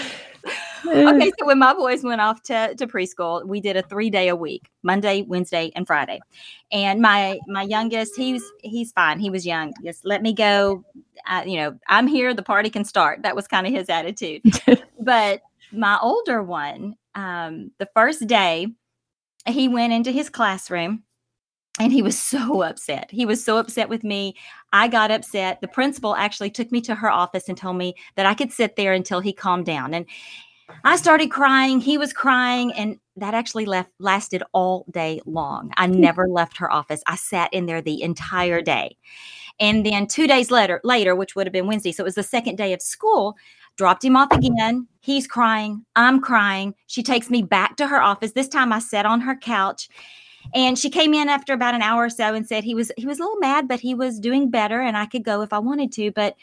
okay, 0.87 1.31
so 1.37 1.45
when 1.45 1.59
my 1.59 1.75
boys 1.75 2.03
went 2.03 2.21
off 2.21 2.41
to, 2.41 2.73
to 2.73 2.87
preschool, 2.87 3.45
we 3.45 3.61
did 3.61 3.77
a 3.77 3.83
three 3.83 4.09
day 4.09 4.29
a 4.29 4.35
week, 4.35 4.67
Monday, 4.81 5.21
Wednesday, 5.27 5.71
and 5.75 5.85
Friday. 5.85 6.19
And 6.71 7.01
my 7.01 7.37
my 7.47 7.61
youngest, 7.61 8.15
he's 8.15 8.43
he's 8.63 8.91
fine. 8.93 9.19
He 9.19 9.29
was 9.29 9.45
young. 9.45 9.73
Just 9.83 10.05
let 10.05 10.23
me 10.23 10.33
go 10.33 10.83
I, 11.29 11.43
you 11.45 11.57
know, 11.57 11.77
I'm 11.87 12.07
here, 12.07 12.33
the 12.33 12.43
party 12.43 12.69
can 12.69 12.83
start. 12.83 13.21
That 13.23 13.35
was 13.35 13.47
kind 13.47 13.65
of 13.65 13.71
his 13.71 13.87
attitude. 13.87 14.41
but 14.99 15.41
my 15.71 15.97
older 16.01 16.41
one, 16.43 16.95
um, 17.15 17.71
the 17.77 17.87
first 17.95 18.27
day, 18.27 18.67
he 19.47 19.67
went 19.67 19.93
into 19.93 20.11
his 20.11 20.29
classroom 20.29 21.03
and 21.79 21.93
he 21.93 22.01
was 22.01 22.19
so 22.19 22.63
upset. 22.63 23.09
He 23.11 23.25
was 23.25 23.43
so 23.43 23.57
upset 23.57 23.87
with 23.87 24.03
me. 24.03 24.35
I 24.73 24.87
got 24.87 25.11
upset. 25.11 25.61
The 25.61 25.67
principal 25.67 26.15
actually 26.15 26.49
took 26.49 26.71
me 26.71 26.81
to 26.81 26.95
her 26.95 27.09
office 27.09 27.47
and 27.47 27.57
told 27.57 27.77
me 27.77 27.95
that 28.15 28.25
I 28.25 28.33
could 28.33 28.51
sit 28.51 28.75
there 28.75 28.93
until 28.93 29.19
he 29.19 29.31
calmed 29.31 29.65
down. 29.65 29.93
And 29.93 30.05
I 30.83 30.95
started 30.95 31.31
crying. 31.31 31.79
He 31.79 31.97
was 31.97 32.13
crying, 32.13 32.71
and 32.73 32.99
that 33.15 33.33
actually 33.33 33.65
left 33.65 33.91
lasted 33.99 34.43
all 34.53 34.85
day 34.91 35.21
long. 35.25 35.71
I 35.77 35.87
hmm. 35.87 35.99
never 35.99 36.27
left 36.27 36.57
her 36.57 36.71
office. 36.71 37.01
I 37.07 37.15
sat 37.15 37.53
in 37.53 37.65
there 37.65 37.81
the 37.81 38.01
entire 38.01 38.61
day. 38.61 38.97
And 39.59 39.85
then 39.85 40.07
two 40.07 40.25
days 40.25 40.51
later, 40.51 40.79
later, 40.83 41.15
which 41.15 41.35
would 41.35 41.45
have 41.45 41.53
been 41.53 41.67
Wednesday, 41.67 41.91
so 41.91 42.03
it 42.03 42.05
was 42.05 42.15
the 42.15 42.23
second 42.23 42.55
day 42.55 42.71
of 42.71 42.81
school, 42.81 43.35
dropped 43.77 44.03
him 44.03 44.15
off 44.15 44.31
again. 44.31 44.87
He's 45.01 45.27
crying. 45.27 45.85
I'm 45.95 46.21
crying. 46.21 46.75
She 46.87 47.03
takes 47.03 47.29
me 47.29 47.41
back 47.41 47.75
to 47.77 47.87
her 47.87 48.01
office. 48.01 48.31
This 48.31 48.47
time 48.47 48.71
I 48.71 48.79
sat 48.79 49.05
on 49.05 49.21
her 49.21 49.35
couch. 49.35 49.89
And 50.53 50.79
she 50.79 50.89
came 50.89 51.13
in 51.13 51.27
after 51.27 51.53
about 51.53 51.75
an 51.75 51.81
hour 51.81 52.05
or 52.05 52.09
so 52.09 52.33
and 52.33 52.47
said 52.47 52.63
he 52.63 52.73
was 52.73 52.91
he 52.95 53.05
was 53.05 53.19
a 53.19 53.23
little 53.23 53.39
mad, 53.39 53.67
but 53.67 53.81
he 53.81 53.93
was 53.93 54.19
doing 54.19 54.49
better 54.49 54.79
and 54.81 54.95
I 54.95 55.05
could 55.05 55.23
go 55.23 55.41
if 55.41 55.51
I 55.51 55.59
wanted 55.59 55.91
to. 55.93 56.11
But 56.11 56.35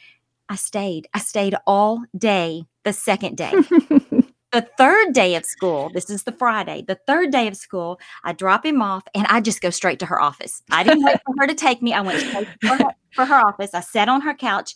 I 0.49 0.57
stayed. 0.57 1.09
I 1.15 1.19
stayed 1.19 1.57
all 1.67 2.03
day 2.17 2.65
the 2.85 2.93
second 2.93 3.37
day. 3.37 3.53
the 4.57 4.67
third 4.79 5.13
day 5.13 5.35
of 5.35 5.45
school, 5.45 5.91
this 5.93 6.09
is 6.09 6.23
the 6.23 6.33
Friday, 6.33 6.83
the 6.89 6.95
third 7.07 7.31
day 7.31 7.47
of 7.47 7.55
school, 7.55 8.01
I 8.25 8.33
drop 8.33 8.65
him 8.65 8.81
off 8.81 9.03
and 9.15 9.27
I 9.27 9.43
just 9.43 9.61
go 9.61 9.69
straight 9.69 9.99
to 9.99 10.07
her 10.07 10.19
office. 10.19 10.63
I 10.71 10.83
didn't 10.83 11.05
wait 11.05 11.19
for 11.27 11.35
her 11.39 11.47
to 11.47 11.55
take 11.55 11.83
me. 11.83 11.93
I 11.93 12.01
went 12.01 12.21
straight 12.21 12.49
for 12.63 12.69
her, 12.69 12.95
for 13.13 13.25
her 13.27 13.35
office. 13.35 13.75
I 13.75 13.81
sat 13.81 14.09
on 14.09 14.23
her 14.23 14.33
couch. 14.33 14.75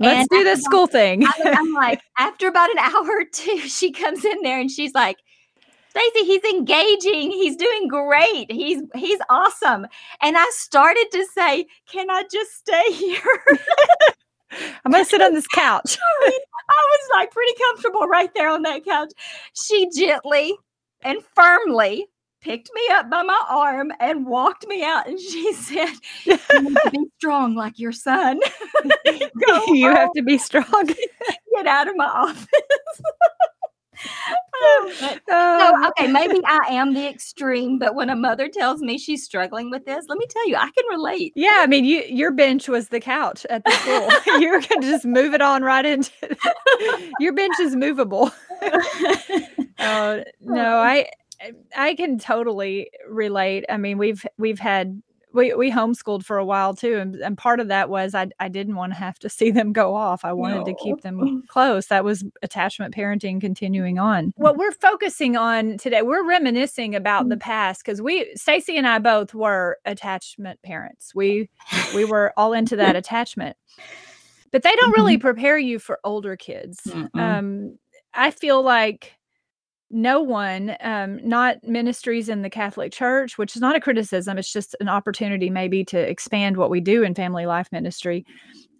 Let's 0.00 0.26
do 0.30 0.42
this 0.42 0.62
school 0.62 0.86
thing. 0.86 1.26
I, 1.26 1.32
I'm 1.44 1.74
like, 1.74 2.00
after 2.16 2.48
about 2.48 2.70
an 2.70 2.78
hour 2.78 3.06
or 3.06 3.24
two, 3.30 3.58
she 3.58 3.92
comes 3.92 4.24
in 4.24 4.40
there 4.42 4.58
and 4.58 4.70
she's 4.70 4.94
like, 4.94 5.18
Stacy, 5.90 6.24
he's 6.24 6.44
engaging. 6.44 7.32
He's 7.32 7.54
doing 7.54 7.86
great. 7.86 8.50
He's 8.50 8.80
he's 8.94 9.18
awesome. 9.28 9.86
And 10.22 10.38
I 10.38 10.50
started 10.54 11.06
to 11.12 11.26
say, 11.34 11.66
"Can 11.86 12.08
I 12.08 12.22
just 12.32 12.56
stay 12.56 12.92
here?" 12.92 13.20
I'm 14.84 14.92
going 14.92 15.04
to 15.04 15.10
sit 15.10 15.20
on 15.20 15.34
this 15.34 15.46
couch. 15.48 15.98
I, 16.68 16.74
was 16.90 17.08
like 17.14 17.30
pretty 17.30 17.52
comfortable 17.58 18.06
right 18.06 18.32
there 18.34 18.48
on 18.48 18.62
that 18.62 18.84
couch. 18.84 19.12
She 19.54 19.88
gently 19.94 20.54
and 21.02 21.18
firmly 21.34 22.06
picked 22.42 22.70
me 22.74 22.82
up 22.90 23.08
by 23.08 23.22
my 23.22 23.40
arm 23.48 23.92
and 24.00 24.26
walked 24.26 24.66
me 24.66 24.82
out. 24.84 25.06
And 25.06 25.18
she 25.18 25.52
said, 25.54 25.92
You 26.24 26.38
need 26.62 26.76
to 26.76 26.90
be 26.90 27.06
strong 27.18 27.54
like 27.54 27.78
your 27.78 27.92
son. 27.92 28.40
you 29.68 29.90
have 29.90 30.12
to 30.14 30.22
be 30.22 30.38
strong. 30.38 30.86
Get 31.54 31.66
out 31.66 31.88
of 31.88 31.96
my 31.96 32.06
office. 32.06 32.46
Oh, 34.64 34.92
so 35.00 35.18
Oh, 35.28 35.88
okay, 35.88 36.06
maybe 36.06 36.40
I 36.44 36.58
am 36.68 36.94
the 36.94 37.08
extreme, 37.08 37.80
but 37.80 37.96
when 37.96 38.10
a 38.10 38.14
mother 38.14 38.48
tells 38.48 38.80
me 38.80 38.96
she's 38.96 39.24
struggling 39.24 39.70
with 39.70 39.84
this, 39.86 40.04
let 40.08 40.18
me 40.18 40.26
tell 40.28 40.46
you, 40.46 40.54
I 40.54 40.70
can 40.70 40.84
relate. 40.88 41.32
yeah, 41.34 41.58
I 41.58 41.66
mean, 41.66 41.84
you 41.84 42.04
your 42.08 42.30
bench 42.30 42.68
was 42.68 42.88
the 42.88 43.00
couch 43.00 43.44
at 43.50 43.64
the 43.64 43.72
school. 43.72 44.08
you 44.40 44.50
were 44.50 44.60
gonna 44.60 44.82
just 44.82 45.04
move 45.04 45.34
it 45.34 45.42
on 45.42 45.62
right 45.62 45.84
into 45.84 46.12
your 47.18 47.32
bench 47.32 47.58
is 47.58 47.74
movable. 47.74 48.30
Oh 49.80 50.22
no, 50.40 50.76
oh. 50.76 50.80
I 50.80 51.08
I 51.76 51.94
can 51.94 52.18
totally 52.18 52.90
relate. 53.08 53.64
I 53.68 53.78
mean, 53.78 53.98
we've 53.98 54.24
we've 54.38 54.60
had 54.60 55.02
we 55.32 55.54
we 55.54 55.70
homeschooled 55.70 56.24
for 56.24 56.38
a 56.38 56.44
while 56.44 56.74
too, 56.74 56.98
and, 56.98 57.16
and 57.16 57.36
part 57.36 57.60
of 57.60 57.68
that 57.68 57.88
was 57.88 58.14
I 58.14 58.28
I 58.40 58.48
didn't 58.48 58.76
want 58.76 58.92
to 58.92 58.98
have 58.98 59.18
to 59.20 59.28
see 59.28 59.50
them 59.50 59.72
go 59.72 59.94
off. 59.94 60.24
I 60.24 60.32
wanted 60.32 60.64
to 60.66 60.74
keep 60.74 61.02
them 61.02 61.42
close. 61.48 61.86
That 61.86 62.04
was 62.04 62.24
attachment 62.42 62.94
parenting 62.94 63.40
continuing 63.40 63.98
on. 63.98 64.28
Mm. 64.28 64.32
What 64.36 64.56
we're 64.56 64.72
focusing 64.72 65.36
on 65.36 65.78
today, 65.78 66.02
we're 66.02 66.26
reminiscing 66.26 66.94
about 66.94 67.28
the 67.28 67.36
mm. 67.36 67.40
past 67.40 67.84
because 67.84 68.02
we 68.02 68.30
Stacy 68.34 68.76
and 68.76 68.86
I 68.86 68.98
both 68.98 69.34
were 69.34 69.78
attachment 69.84 70.62
parents. 70.62 71.14
We 71.14 71.48
we 71.94 72.04
were 72.04 72.32
all 72.36 72.52
into 72.52 72.76
that 72.76 72.96
attachment. 73.02 73.56
But 74.50 74.62
they 74.62 74.76
don't 74.76 74.92
really 74.92 75.14
mm-hmm. 75.14 75.22
prepare 75.22 75.58
you 75.58 75.78
for 75.78 75.98
older 76.04 76.36
kids. 76.36 76.86
Um 77.14 77.78
I 78.14 78.30
feel 78.30 78.62
like 78.62 79.14
no 79.92 80.20
one, 80.20 80.76
um, 80.80 81.20
not 81.26 81.62
ministries 81.62 82.28
in 82.28 82.42
the 82.42 82.50
Catholic 82.50 82.92
Church, 82.92 83.38
which 83.38 83.54
is 83.54 83.62
not 83.62 83.76
a 83.76 83.80
criticism, 83.80 84.38
it's 84.38 84.52
just 84.52 84.74
an 84.80 84.88
opportunity 84.88 85.50
maybe 85.50 85.84
to 85.86 85.98
expand 85.98 86.56
what 86.56 86.70
we 86.70 86.80
do 86.80 87.02
in 87.02 87.14
family 87.14 87.46
life 87.46 87.68
ministry. 87.70 88.24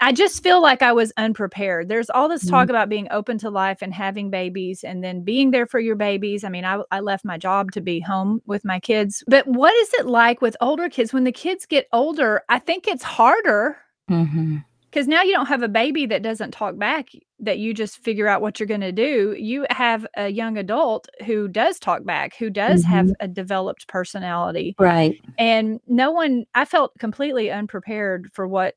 I 0.01 0.13
just 0.13 0.43
feel 0.43 0.61
like 0.61 0.83
I 0.83 0.93
was 0.93 1.13
unprepared. 1.17 1.89
There's 1.89 2.11
all 2.11 2.29
this 2.29 2.45
talk 2.49 2.69
about 2.69 2.89
being 2.89 3.07
open 3.13 3.39
to 3.39 3.51
life 3.51 3.83
and 3.83 3.95
having 3.95 4.31
babies 4.31 4.83
and 4.83 5.05
then 5.05 5.23
being 5.23 5.53
there 5.53 5.67
for 5.67 5.79
your 5.79 5.95
babies. 5.95 6.43
I 6.43 6.49
mean, 6.49 6.65
I, 6.65 6.83
I 6.91 6.99
left 6.99 7.25
my 7.25 7.39
job 7.39 7.71
to 7.73 7.81
be 7.81 8.01
home 8.01 8.43
with 8.47 8.65
my 8.65 8.81
kids. 8.81 9.23
But 9.29 9.47
what 9.47 9.73
is 9.75 9.95
it 9.95 10.07
like 10.07 10.43
with 10.43 10.57
older 10.61 10.89
kids? 10.89 11.13
When 11.13 11.23
the 11.23 11.31
kids 11.31 11.67
get 11.67 11.87
older, 11.93 12.43
I 12.49 12.59
think 12.59 12.89
it's 12.89 13.05
harder 13.05 13.77
Mm-hmm. 14.11 14.59
Because 14.93 15.09
now 15.09 15.23
you 15.23 15.33
don't 15.33 15.47
have 15.47 15.63
a 15.63 15.69
baby 15.69 16.05
that 16.07 16.23
doesn't 16.23 16.51
talk 16.51 16.77
back 16.77 17.09
that 17.41 17.59
you 17.59 17.73
just 17.73 17.99
figure 17.99 18.29
out 18.29 18.43
what 18.43 18.61
you're 18.61 18.67
going 18.67 18.81
to 18.83 18.93
do 18.93 19.35
you 19.39 19.67
have 19.71 20.07
a 20.17 20.29
young 20.29 20.59
adult 20.59 21.09
who 21.25 21.49
does 21.49 21.79
talk 21.79 22.05
back 22.05 22.37
who 22.37 22.51
does 22.51 22.85
have 22.85 23.11
a 23.21 23.27
developed 23.27 23.89
personality 23.89 24.75
Right. 24.79 25.19
and 25.39 25.81
no 25.87 26.11
one 26.11 26.45
i 26.55 26.65
felt 26.65 26.93
completely 26.99 27.51
unprepared 27.51 28.29
for 28.33 28.47
what 28.47 28.75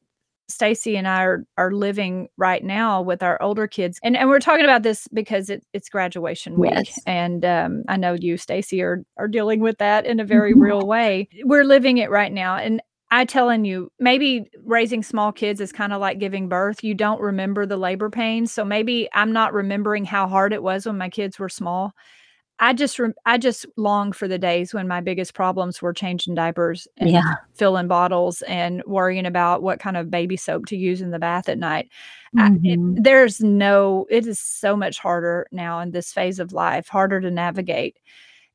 Stacy 0.47 0.95
and 0.95 1.07
I 1.07 1.23
are, 1.23 1.43
are 1.57 1.71
living 1.71 2.27
right 2.37 2.63
now 2.63 3.01
with 3.01 3.23
our 3.23 3.41
older 3.41 3.65
kids. 3.67 3.97
And, 4.03 4.15
and 4.15 4.29
we're 4.29 4.37
talking 4.37 4.63
about 4.63 4.83
this 4.83 5.07
because 5.11 5.49
it, 5.49 5.65
it's 5.73 5.89
graduation 5.89 6.59
week. 6.59 6.71
Yes. 6.71 6.99
And 7.07 7.43
um, 7.43 7.83
I 7.87 7.97
know 7.97 8.13
you, 8.13 8.37
Stacy, 8.37 8.83
are, 8.83 9.03
are 9.17 9.27
dealing 9.27 9.59
with 9.59 9.79
that 9.79 10.05
in 10.05 10.19
a 10.19 10.23
very 10.23 10.53
Mhm. 10.53 10.61
real 10.61 10.85
way. 10.85 11.29
We're 11.45 11.63
living 11.63 11.97
it 11.97 12.11
right 12.11 12.31
now. 12.31 12.57
And 12.57 12.79
I 13.11 13.25
telling 13.25 13.65
you, 13.65 13.91
maybe 13.99 14.49
raising 14.63 15.03
small 15.03 15.31
kids 15.31 15.61
is 15.61 15.71
kind 15.71 15.93
of 15.93 16.01
like 16.01 16.19
giving 16.19 16.49
birth. 16.49 16.83
You 16.83 16.93
don't 16.95 17.21
remember 17.21 17.65
the 17.65 17.77
labor 17.77 18.09
pains. 18.09 18.51
So 18.51 18.65
maybe 18.65 19.07
I'm 19.13 19.31
not 19.31 19.53
remembering 19.53 20.05
how 20.05 20.27
hard 20.27 20.53
it 20.53 20.63
was 20.63 20.85
when 20.85 20.97
my 20.97 21.09
kids 21.09 21.37
were 21.39 21.49
small. 21.49 21.93
I 22.59 22.73
just 22.73 22.99
rem- 22.99 23.13
I 23.25 23.37
just 23.37 23.65
long 23.77 24.13
for 24.13 24.27
the 24.27 24.39
days 24.39 24.73
when 24.73 24.87
my 24.87 25.01
biggest 25.01 25.33
problems 25.35 25.81
were 25.81 25.93
changing 25.93 26.35
diapers 26.35 26.87
and 26.97 27.09
Yeah. 27.11 27.35
filling 27.55 27.87
bottles 27.89 28.41
and 28.43 28.83
worrying 28.87 29.25
about 29.25 29.63
what 29.63 29.79
kind 29.79 29.97
of 29.97 30.11
baby 30.11 30.37
soap 30.37 30.65
to 30.67 30.77
use 30.77 31.01
in 31.01 31.11
the 31.11 31.19
bath 31.19 31.49
at 31.49 31.59
night. 31.59 31.89
I- 32.37 32.51
it- 32.63 32.79
Mhm. 32.81 33.03
there's 33.03 33.41
no 33.41 34.07
it 34.09 34.27
is 34.27 34.39
so 34.39 34.75
much 34.77 34.99
harder 34.99 35.47
now 35.51 35.79
in 35.81 35.91
this 35.91 36.13
phase 36.13 36.39
of 36.39 36.53
life, 36.53 36.87
harder 36.89 37.21
to 37.21 37.31
navigate. 37.31 37.97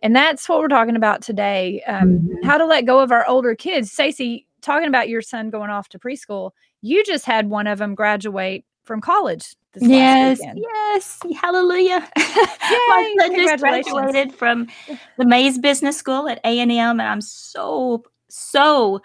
And 0.03 0.17
that's 0.17 0.49
what 0.49 0.61
we're 0.61 0.69
talking 0.69 0.97
about 0.97 1.23
today. 1.23 1.83
Um, 1.87 2.21
Mhm. 2.21 2.45
How 2.45 2.59
to 2.59 2.65
let 2.65 2.87
go 2.87 3.01
of 3.01 3.13
our 3.13 3.27
older 3.27 3.55
kids. 3.55 3.93
Stacy, 3.93 4.47
talking 4.63 4.89
about 4.89 5.09
your 5.09 5.23
son 5.23 5.51
going 5.51 5.71
off 5.71 5.89
to 5.91 5.99
preschool, 5.99 6.53
you 6.83 7.05
just 7.05 7.27
had 7.27 7.51
one 7.51 7.67
of 7.67 7.79
them 7.79 7.95
graduate 7.95 8.65
from 8.85 9.01
college 9.01 9.55
this 9.73 9.89
Yes, 9.89 10.41
yes, 10.57 11.19
hallelujah! 11.41 12.09
My 12.17 13.15
son 13.21 13.37
just 13.37 13.63
graduated 13.63 14.35
from 14.35 14.67
the 15.17 15.25
Mays 15.25 15.59
Business 15.59 15.97
School 15.97 16.29
at 16.29 16.41
A 16.45 16.59
and 16.59 16.73
M, 16.73 16.99
and 16.99 17.09
I'm 17.09 17.21
so 17.21 18.03
so 18.29 19.01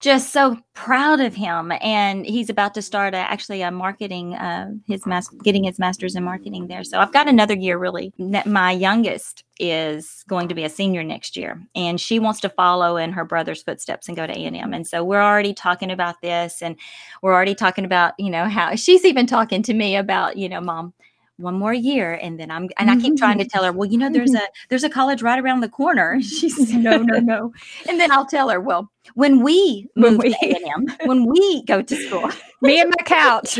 just 0.00 0.32
so 0.32 0.56
proud 0.74 1.20
of 1.20 1.34
him. 1.34 1.72
And 1.80 2.24
he's 2.24 2.48
about 2.48 2.72
to 2.74 2.82
start 2.82 3.14
a, 3.14 3.18
actually 3.18 3.62
a 3.62 3.70
marketing 3.70 4.34
uh, 4.34 4.70
his 4.86 5.04
mas- 5.06 5.28
getting 5.42 5.64
his 5.64 5.78
master's 5.78 6.14
in 6.14 6.22
marketing 6.22 6.68
there. 6.68 6.84
So 6.84 7.00
I've 7.00 7.12
got 7.12 7.28
another 7.28 7.54
year 7.54 7.78
really. 7.78 8.12
My 8.18 8.70
youngest 8.70 9.42
is 9.58 10.24
going 10.28 10.48
to 10.48 10.54
be 10.54 10.62
a 10.62 10.68
senior 10.68 11.02
next 11.02 11.36
year, 11.36 11.60
and 11.74 12.00
she 12.00 12.20
wants 12.20 12.40
to 12.40 12.48
follow 12.48 12.96
in 12.96 13.10
her 13.10 13.24
brother's 13.24 13.62
footsteps 13.62 14.06
and 14.06 14.16
go 14.16 14.24
to 14.24 14.32
A 14.32 14.44
and 14.44 14.56
M. 14.56 14.72
And 14.72 14.86
so 14.86 15.02
we're 15.02 15.22
already 15.22 15.52
talking 15.52 15.90
about 15.90 16.20
this, 16.22 16.62
and 16.62 16.76
we're 17.22 17.34
already 17.34 17.56
talking 17.56 17.84
about 17.84 18.14
you 18.18 18.30
know 18.30 18.44
how 18.44 18.74
she's 18.76 19.04
even 19.04 19.26
talking 19.26 19.62
to 19.64 19.74
me 19.74 19.96
about 19.96 20.36
you 20.36 20.48
know 20.48 20.60
mom 20.60 20.94
one 21.38 21.54
more 21.54 21.72
year 21.72 22.14
and 22.14 22.38
then 22.38 22.50
i'm 22.50 22.68
and 22.78 22.90
i 22.90 22.96
keep 22.96 23.16
trying 23.16 23.38
to 23.38 23.44
tell 23.44 23.62
her 23.64 23.72
well 23.72 23.88
you 23.88 23.96
know 23.96 24.10
there's 24.10 24.34
a 24.34 24.42
there's 24.68 24.84
a 24.84 24.90
college 24.90 25.22
right 25.22 25.38
around 25.38 25.60
the 25.60 25.68
corner 25.68 26.20
she 26.22 26.48
says 26.48 26.72
no 26.74 26.98
no 26.98 27.18
no 27.32 27.52
and 27.88 27.98
then 27.98 28.10
i'll 28.12 28.26
tell 28.26 28.48
her 28.48 28.60
well 28.60 28.90
when 29.14 29.42
we 29.42 29.88
When 29.94 30.12
move 30.14 30.22
we- 30.24 30.34
to 30.34 30.46
A&M, 30.66 30.86
when 31.06 31.24
we 31.26 31.62
go 31.64 31.80
to 31.80 31.96
school 31.96 32.28
Me 32.60 32.80
and 32.80 32.90
my 32.90 33.04
couch. 33.04 33.58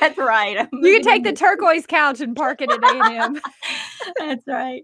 that's 0.00 0.18
right 0.18 0.56
I'm 0.58 0.82
can 0.82 1.02
take 1.02 1.24
the 1.24 1.32
turquoise 1.32 1.86
couch 1.86 2.20
and 2.20 2.34
park 2.34 2.60
it 2.62 2.70
at 2.72 2.82
A&M. 2.82 3.38
That's 4.18 4.42
right. 4.46 4.82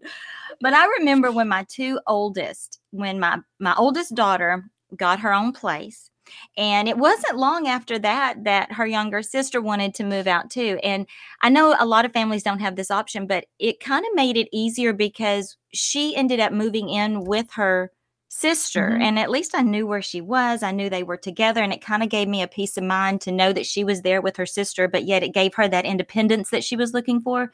But 0.61 0.75
I 0.75 0.87
remember 0.99 1.33
when 1.33 1.49
my 1.49 1.65
two 1.69 1.99
oldest, 2.07 2.81
when 2.91 3.19
my 3.19 3.39
my 3.59 3.75
oldest 3.77 4.15
daughter 4.15 4.65
got 4.97 5.21
her 5.21 5.33
own 5.33 5.53
place, 5.53 6.11
and 6.57 6.89
it 6.89 6.99
wasn't 6.99 7.37
long 7.39 7.67
after 7.67 7.99
that 7.99 8.45
that 8.45 8.73
her 8.73 8.87
younger 8.87 9.23
sister 9.23 9.61
wanted 9.61 9.95
to 9.95 10.05
move 10.05 10.27
out 10.27 10.51
too. 10.51 10.79
And 10.83 11.07
I 11.41 11.49
know 11.49 11.77
a 11.79 11.87
lot 11.87 12.05
of 12.05 12.13
families 12.13 12.43
don't 12.43 12.61
have 12.61 12.77
this 12.77 12.91
option, 12.91 13.27
but 13.27 13.47
it 13.59 13.81
kind 13.81 14.05
of 14.05 14.15
made 14.15 14.37
it 14.37 14.49
easier 14.53 14.93
because 14.93 15.57
she 15.73 16.17
ended 16.17 16.41
up 16.41 16.53
moving 16.53 16.89
in 16.89 17.25
with 17.25 17.51
her 17.53 17.93
sister 18.31 18.91
Mhm. 18.93 19.03
and 19.03 19.19
at 19.19 19.31
least 19.31 19.55
I 19.55 19.63
knew 19.63 19.87
where 19.87 20.03
she 20.03 20.21
was. 20.21 20.63
I 20.63 20.71
knew 20.71 20.91
they 20.91 21.03
were 21.03 21.17
together 21.17 21.63
and 21.63 21.73
it 21.73 21.81
kind 21.81 22.03
of 22.03 22.11
gave 22.11 22.29
me 22.29 22.43
a 22.43 22.47
peace 22.47 22.77
of 22.77 22.85
mind 22.85 23.23
to 23.23 23.33
know 23.33 23.55
that 23.55 23.65
she 23.65 23.85
was 23.85 24.03
there 24.03 24.21
with 24.21 24.37
her 24.37 24.45
sister, 24.45 24.87
but 24.87 25.05
yet 25.05 25.23
it 25.23 25.33
gave 25.33 25.55
her 25.55 25.67
that 25.67 25.87
independence 25.87 26.51
that 26.51 26.63
she 26.63 26.77
was 26.77 26.93
looking 26.93 27.23
for 27.23 27.51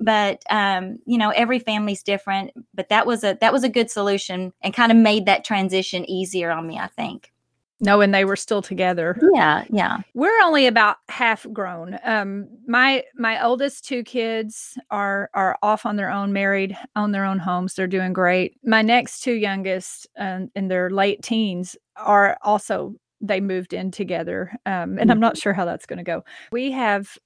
but 0.00 0.42
um, 0.50 0.98
you 1.06 1.16
know 1.16 1.30
every 1.30 1.58
family's 1.58 2.02
different 2.02 2.50
but 2.74 2.88
that 2.88 3.06
was 3.06 3.22
a 3.22 3.38
that 3.40 3.52
was 3.52 3.62
a 3.64 3.68
good 3.68 3.90
solution 3.90 4.52
and 4.62 4.74
kind 4.74 4.90
of 4.90 4.98
made 4.98 5.26
that 5.26 5.44
transition 5.44 6.08
easier 6.10 6.50
on 6.50 6.66
me 6.66 6.78
i 6.78 6.86
think 6.88 7.32
Knowing 7.80 8.10
they 8.10 8.24
were 8.24 8.36
still 8.36 8.62
together. 8.62 9.18
yeah 9.34 9.64
yeah 9.70 9.98
We're 10.14 10.40
only 10.42 10.66
about 10.66 10.98
half 11.08 11.46
grown. 11.52 11.98
Um, 12.04 12.48
my 12.66 13.04
my 13.14 13.42
oldest 13.42 13.84
two 13.84 14.04
kids 14.04 14.78
are 14.90 15.30
are 15.34 15.56
off 15.62 15.86
on 15.86 15.96
their 15.96 16.10
own, 16.10 16.32
married, 16.32 16.76
own 16.96 17.12
their 17.12 17.24
own 17.24 17.38
homes. 17.38 17.74
They're 17.74 17.86
doing 17.86 18.12
great. 18.12 18.56
My 18.64 18.82
next 18.82 19.20
two 19.20 19.32
youngest, 19.34 20.06
um, 20.18 20.50
in 20.54 20.68
their 20.68 20.90
late 20.90 21.22
teens, 21.22 21.76
are 21.96 22.38
also 22.42 22.94
they 23.20 23.40
moved 23.40 23.72
in 23.72 23.90
together. 23.90 24.52
Um, 24.66 24.98
and 24.98 25.10
I'm 25.10 25.20
not 25.20 25.36
sure 25.36 25.52
how 25.52 25.64
that's 25.64 25.86
going 25.86 25.98
to 25.98 26.02
go. 26.02 26.24
We 26.52 26.70
have 26.72 27.18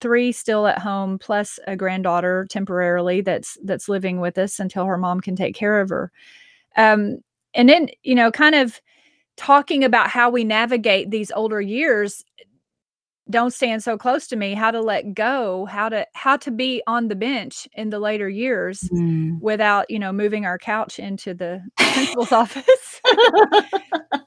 three 0.00 0.32
still 0.32 0.66
at 0.66 0.78
home, 0.78 1.18
plus 1.18 1.58
a 1.66 1.76
granddaughter 1.76 2.46
temporarily 2.48 3.20
that's 3.20 3.58
that's 3.64 3.88
living 3.88 4.20
with 4.20 4.38
us 4.38 4.58
until 4.58 4.86
her 4.86 4.96
mom 4.96 5.20
can 5.20 5.36
take 5.36 5.54
care 5.54 5.80
of 5.80 5.88
her. 5.90 6.10
Um, 6.76 7.18
and 7.54 7.68
then 7.68 7.88
you 8.02 8.14
know, 8.14 8.30
kind 8.30 8.54
of 8.54 8.80
talking 9.40 9.84
about 9.84 10.10
how 10.10 10.28
we 10.28 10.44
navigate 10.44 11.10
these 11.10 11.32
older 11.32 11.62
years 11.62 12.22
don't 13.30 13.54
stand 13.54 13.82
so 13.82 13.96
close 13.96 14.26
to 14.26 14.36
me 14.36 14.52
how 14.52 14.70
to 14.70 14.82
let 14.82 15.14
go 15.14 15.64
how 15.64 15.88
to 15.88 16.06
how 16.12 16.36
to 16.36 16.50
be 16.50 16.82
on 16.86 17.08
the 17.08 17.14
bench 17.16 17.66
in 17.72 17.88
the 17.88 17.98
later 17.98 18.28
years 18.28 18.86
without 19.40 19.88
you 19.88 19.98
know 19.98 20.12
moving 20.12 20.44
our 20.44 20.58
couch 20.58 20.98
into 20.98 21.32
the 21.32 21.62
principal's 21.78 22.32
office. 22.42 23.00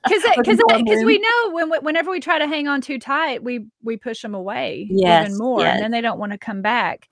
Because 0.05 0.23
because 0.37 0.57
because 0.83 1.03
we 1.05 1.17
know 1.17 1.51
when 1.51 1.69
whenever 1.83 2.11
we 2.11 2.19
try 2.19 2.37
to 2.37 2.45
hang 2.47 2.67
on 2.67 2.81
too 2.81 2.99
tight 2.99 3.41
we 3.43 3.67
we 3.83 3.95
push 3.97 4.21
them 4.21 4.35
away 4.35 4.87
Yes, 4.89 5.27
even 5.27 5.37
more 5.37 5.61
yes. 5.61 5.75
and 5.75 5.83
then 5.83 5.91
they 5.91 6.01
don't 6.01 6.19
want 6.19 6.33
to 6.33 6.37
come 6.37 6.61
back. 6.61 7.07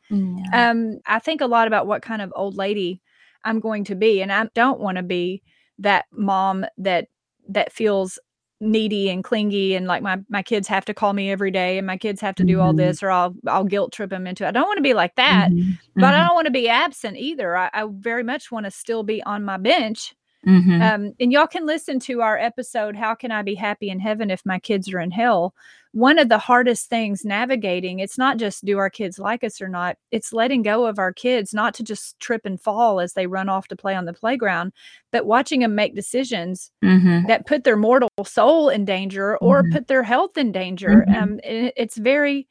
Um 0.53 0.99
i 1.05 1.19
think 1.19 1.39
a 1.41 1.45
lot 1.45 1.67
about 1.67 1.87
what 1.87 2.01
kind 2.01 2.21
of 2.21 2.33
old 2.35 2.57
lady 2.57 3.01
i'm 3.45 3.59
going 3.61 3.85
to 3.85 3.95
be 3.95 4.21
and 4.21 4.31
i 4.31 4.45
don't 4.55 4.79
want 4.79 4.97
to 4.97 5.03
be 5.03 5.41
that 5.79 6.05
mom 6.11 6.65
that 6.79 7.07
that 7.49 7.71
feels 7.71 8.19
needy 8.63 9.09
and 9.09 9.23
clingy 9.23 9.73
and 9.73 9.87
like 9.87 10.03
my 10.03 10.19
my 10.29 10.43
kids 10.43 10.67
have 10.67 10.85
to 10.85 10.93
call 10.93 11.13
me 11.13 11.31
every 11.31 11.49
day 11.49 11.79
and 11.79 11.87
my 11.87 11.97
kids 11.97 12.21
have 12.21 12.35
to 12.35 12.43
do 12.43 12.59
all 12.61 12.73
Mhm. 12.73 12.77
this 12.77 13.01
or 13.01 13.09
I'll 13.09 13.33
I'll 13.47 13.63
guilt 13.63 13.91
trip 13.91 14.11
them 14.11 14.27
into 14.27 14.43
it. 14.45 14.49
I 14.49 14.51
don't 14.51 14.67
want 14.67 14.77
to 14.77 14.83
be 14.83 14.93
like 14.93 15.15
that, 15.15 15.49
Mhm. 15.51 15.79
but 15.95 16.13
I 16.13 16.23
don't 16.25 16.35
want 16.35 16.45
to 16.45 16.51
be 16.51 16.69
absent 16.69 17.17
either. 17.17 17.57
I, 17.57 17.69
I 17.73 17.85
very 17.89 18.23
much 18.23 18.51
want 18.51 18.65
to 18.65 18.71
still 18.71 19.01
be 19.03 19.23
on 19.23 19.43
my 19.43 19.57
bench. 19.57 20.13
Mhm. 20.45 20.81
Um, 20.81 21.13
and 21.19 21.31
y'all 21.31 21.45
can 21.47 21.65
listen 21.67 21.99
to 22.01 22.21
our 22.21 22.37
episode, 22.37 22.95
How 22.95 23.13
Can 23.13 23.31
I 23.31 23.43
Be 23.43 23.53
Happy 23.55 23.89
in 23.89 23.99
Heaven 23.99 24.31
If 24.31 24.43
My 24.45 24.57
Kids 24.59 24.91
Are 24.91 24.99
in 24.99 25.11
Hell? 25.11 25.53
One 25.93 26.17
of 26.17 26.29
the 26.29 26.37
hardest 26.39 26.89
things 26.89 27.23
navigating, 27.25 27.99
it's 27.99 28.17
not 28.17 28.37
just 28.37 28.65
do 28.65 28.77
our 28.79 28.89
kids 28.89 29.19
like 29.19 29.43
us 29.43 29.61
or 29.61 29.67
not, 29.67 29.97
it's 30.09 30.33
letting 30.33 30.63
go 30.63 30.85
of 30.87 30.97
our 30.97 31.13
kids, 31.13 31.53
not 31.53 31.73
to 31.75 31.83
just 31.83 32.19
trip 32.19 32.41
and 32.45 32.59
fall 32.59 32.99
as 32.99 33.13
they 33.13 33.27
run 33.27 33.49
off 33.49 33.67
to 33.67 33.75
play 33.75 33.93
on 33.93 34.05
the 34.05 34.13
playground, 34.13 34.71
but 35.11 35.25
watching 35.27 35.59
them 35.59 35.75
make 35.75 35.93
decisions 35.95 36.71
Mhm. 36.83 37.27
that 37.27 37.45
put 37.45 37.63
their 37.63 37.77
mortal 37.77 38.09
soul 38.25 38.69
in 38.69 38.83
danger 38.85 39.37
or 39.37 39.63
Mhm. 39.63 39.71
put 39.73 39.87
their 39.87 40.03
health 40.03 40.37
in 40.37 40.51
danger. 40.51 41.05
Mhm. 41.07 41.21
Um, 41.21 41.39
it- 41.43 41.73
it's 41.77 41.97
very, 41.97 42.47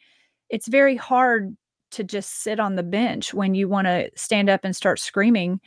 it's 0.49 0.69
very 0.69 0.95
hard 0.97 1.57
to 1.93 2.05
just 2.05 2.43
sit 2.43 2.61
on 2.61 2.77
the 2.77 2.85
bench 2.85 3.35
when 3.35 3.55
you 3.57 3.69
want 3.69 3.87
to 3.89 4.11
stand 4.15 4.49
up 4.49 4.61
and 4.65 4.77
start 4.77 5.01
screaming 5.01 5.61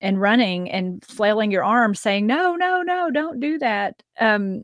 and 0.00 0.20
running 0.20 0.70
and 0.70 1.04
flailing 1.04 1.50
your 1.50 1.64
arms, 1.64 2.00
saying, 2.00 2.26
"No, 2.26 2.54
no, 2.56 2.82
no, 2.82 3.10
don't 3.10 3.40
do 3.40 3.58
that." 3.58 4.02
Um, 4.20 4.62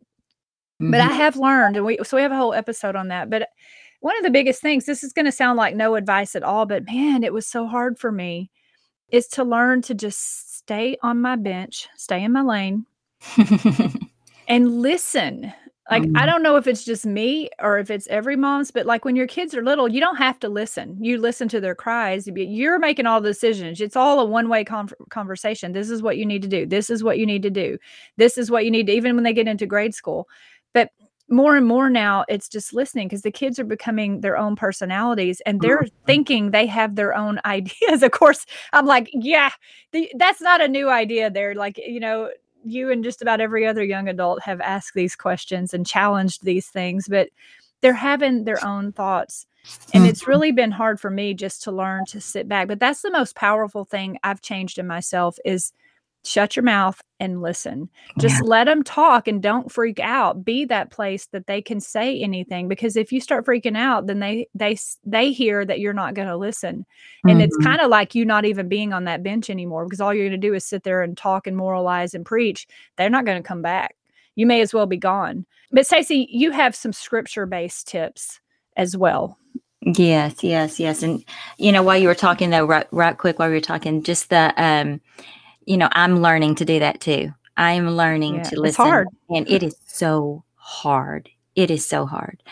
but 0.81 1.01
I 1.01 1.09
Mhm. 1.09 1.17
have 1.17 1.37
learned, 1.37 1.77
and 1.77 1.87
we 1.87 1.99
so 2.05 2.17
we 2.17 2.23
have 2.23 2.33
a 2.33 2.37
whole 2.37 2.55
episode 2.55 2.97
on 2.97 3.09
that. 3.09 3.31
But 3.31 3.49
one 4.01 4.17
of 4.19 4.25
the 4.25 4.31
biggest 4.31 4.61
things, 4.63 4.85
this 4.87 5.05
is 5.05 5.13
going 5.13 5.27
to 5.27 5.33
sound 5.33 5.57
like 5.59 5.77
no 5.77 5.95
advice 5.95 6.35
at 6.37 6.43
all, 6.43 6.67
but 6.67 6.87
man, 6.87 7.23
it 7.25 7.33
was 7.33 7.47
so 7.47 7.67
hard 7.69 7.99
for 7.99 8.11
me, 8.13 8.51
is 9.11 9.29
to 9.29 9.45
learn 9.45 9.83
to 9.83 9.95
just 9.95 10.57
stay 10.59 10.97
on 11.03 11.21
my 11.21 11.37
bench, 11.37 11.89
stay 11.97 12.23
in 12.25 12.33
my 12.33 12.43
lane, 12.43 12.87
and 14.49 14.81
listen. 14.81 15.53
Like, 15.91 16.05
I 16.15 16.23
Mm. 16.23 16.27
don't 16.27 16.43
know 16.43 16.57
if 16.57 16.67
it's 16.67 16.85
just 16.85 17.05
me 17.05 17.51
or 17.61 17.79
if 17.79 17.91
it's 17.91 18.07
every 18.07 18.37
mom's, 18.37 18.71
but 18.71 18.87
like 18.87 19.05
when 19.05 19.17
your 19.17 19.27
kids 19.27 19.55
are 19.55 19.63
little, 19.65 19.89
you 19.89 20.01
don't 20.01 20.17
have 20.17 20.39
to 20.41 20.49
listen. 20.49 20.97
You 21.03 21.19
listen 21.19 21.49
to 21.49 21.61
their 21.61 21.75
cries. 21.75 22.29
You're 22.29 22.79
making 22.79 23.07
all 23.07 23.21
the 23.21 23.31
decisions. 23.31 23.81
It's 23.81 23.97
all 23.97 24.21
a 24.21 24.25
one 24.25 24.49
way 24.49 24.65
con- 24.65 24.89
conversation. 25.11 25.73
This 25.73 25.91
is 25.91 26.01
what 26.01 26.17
you 26.17 26.25
need 26.25 26.43
to 26.43 26.49
do. 26.49 26.67
This 26.67 26.89
is 26.89 27.03
what 27.03 27.19
you 27.19 27.27
need 27.27 27.43
to 27.43 27.51
do. 27.51 27.79
This 28.17 28.39
is 28.39 28.51
what 28.51 28.65
you 28.65 28.71
need 28.71 28.87
to, 28.87 28.93
even 28.93 29.17
when 29.17 29.25
they 29.25 29.33
get 29.33 29.49
into 29.49 29.67
grade 29.67 29.95
school. 29.95 30.29
But 30.73 30.91
more 31.29 31.57
and 31.57 31.67
more 31.67 31.91
now, 31.91 32.25
it's 32.29 32.49
just 32.49 32.73
listening 32.73 33.09
because 33.09 33.23
the 33.23 33.31
kids 33.33 33.59
are 33.59 33.65
becoming 33.65 34.21
their 34.21 34.37
own 34.39 34.55
personalities 34.55 35.41
and 35.47 35.61
they're 35.61 35.83
Mhm. 35.83 35.91
thinking 36.07 36.51
they 36.51 36.67
have 36.67 36.95
their 36.95 37.15
own 37.15 37.41
ideas. 37.45 38.03
Of 38.05 38.13
course, 38.13 38.47
I'm 38.73 38.87
like, 38.87 39.11
yeah, 39.13 39.51
the, 39.93 40.11
that's 40.17 40.41
not 40.41 40.61
a 40.61 40.69
new 40.69 40.89
idea. 40.91 41.29
They're 41.31 41.55
like, 41.55 41.79
you 41.79 42.01
know, 42.01 42.31
you 42.65 42.91
and 42.91 43.05
just 43.05 43.23
about 43.23 43.41
every 43.41 43.67
other 43.67 43.85
young 43.85 44.09
adult 44.09 44.43
have 44.43 44.61
asked 44.61 44.95
these 44.95 45.17
questions 45.17 45.75
and 45.75 45.87
challenged 45.87 46.45
these 46.45 46.69
things, 46.69 47.09
but 47.09 47.29
they're 47.81 47.93
having 47.93 48.45
their 48.45 48.65
own 48.65 48.93
thoughts. 48.93 49.47
And 49.95 50.07
it's 50.07 50.23
mm-hmm. 50.23 50.31
really 50.31 50.53
been 50.53 50.73
hard 50.73 51.01
for 51.01 51.11
me 51.11 51.35
just 51.35 51.63
to 51.65 51.73
learn 51.73 52.05
to 52.07 52.21
sit 52.21 52.49
back. 52.49 52.67
But 52.69 52.81
that's 52.81 53.03
the 53.03 53.11
most 53.11 53.37
powerful 53.37 53.85
thing 53.85 54.19
I've 54.25 54.41
changed 54.41 54.79
in 54.79 54.87
myself 54.87 55.39
is 55.45 55.73
shut 56.25 56.57
your 56.57 56.63
mouth 56.63 57.01
and 57.21 57.43
listen. 57.43 57.89
Just 58.19 58.41
Yeah. 58.41 58.47
let 58.47 58.65
them 58.65 58.83
talk 58.83 59.29
and 59.29 59.43
don't 59.43 59.71
freak 59.73 60.01
out. 60.01 60.45
Be 60.45 60.65
that 60.67 60.91
place 60.91 61.27
that 61.33 61.47
they 61.47 61.63
can 61.63 61.81
say 61.81 62.21
anything 62.21 62.69
because 62.69 62.97
if 62.97 63.13
you 63.13 63.21
start 63.21 63.47
freaking 63.47 63.77
out, 63.77 64.07
then 64.07 64.21
they 64.21 64.47
they 64.55 64.77
they 65.05 65.33
hear 65.33 65.65
that 65.65 65.81
you're 65.81 65.93
not 65.93 66.15
going 66.15 66.29
to 66.29 66.37
listen. 66.37 66.87
And 67.29 67.41
it's 67.43 67.57
Mhm. 67.57 67.65
kind 67.65 67.81
of 67.81 67.91
like 67.91 68.15
you 68.15 68.25
not 68.25 68.45
even 68.45 68.69
being 68.69 68.93
on 68.93 69.05
that 69.05 69.23
bench 69.23 69.51
anymore 69.51 69.85
because 69.85 70.01
all 70.01 70.15
you're 70.15 70.29
going 70.29 70.41
to 70.41 70.49
do 70.49 70.55
is 70.55 70.65
sit 70.65 70.83
there 70.85 71.03
and 71.03 71.17
talk 71.17 71.47
and 71.47 71.57
moralize 71.57 72.15
and 72.15 72.25
preach. 72.27 72.67
They're 72.97 73.11
not 73.11 73.25
going 73.25 73.43
to 73.43 73.47
come 73.47 73.63
back. 73.63 73.97
You 74.35 74.47
may 74.47 74.61
as 74.61 74.73
well 74.73 74.87
be 74.87 74.97
gone. 74.97 75.47
But 75.73 75.87
Stacy, 75.87 76.29
you 76.31 76.51
have 76.51 76.75
some 76.75 76.93
scripture 76.93 77.47
based 77.47 77.89
tips 77.89 78.41
as 78.77 78.97
well. 78.97 79.39
Yes, 79.81 80.45
yes, 80.45 80.79
yes. 80.79 81.03
And 81.03 81.25
you 81.59 81.73
know, 81.73 81.83
while 81.83 81.99
you 81.99 82.07
were 82.09 82.15
talking 82.15 82.51
though, 82.51 82.65
right, 82.65 82.87
right 82.93 83.19
quick 83.19 83.39
while 83.39 83.49
you 83.49 83.55
were 83.55 83.61
talking, 83.61 84.03
just 84.03 84.31
the 84.31 84.55
um, 84.57 85.01
you 85.67 85.77
know, 85.77 85.89
I'm 85.93 86.21
learning 86.21 86.57
to 86.57 86.65
do 86.65 86.79
that 86.81 87.01
too. 87.01 87.33
I 87.57 87.73
am 87.73 87.91
learning 87.91 88.37
Yeah, 88.37 88.43
to 88.45 88.57
it's 88.57 88.63
listen. 88.63 88.85
hard. 88.85 89.09
And 89.31 89.49
it 89.49 89.63
is 89.63 89.77
so 89.87 90.45
hard. 90.55 91.29
It 91.55 91.71
is 91.71 91.85
so 91.87 92.07
hard. 92.07 92.43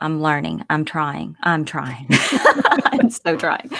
I'm 0.00 0.20
learning. 0.20 0.64
I'm 0.68 0.84
trying. 0.84 1.36
I'm 1.42 1.64
trying. 1.64 2.08
I'm 2.10 3.10
so 3.10 3.36
trying. 3.36 3.70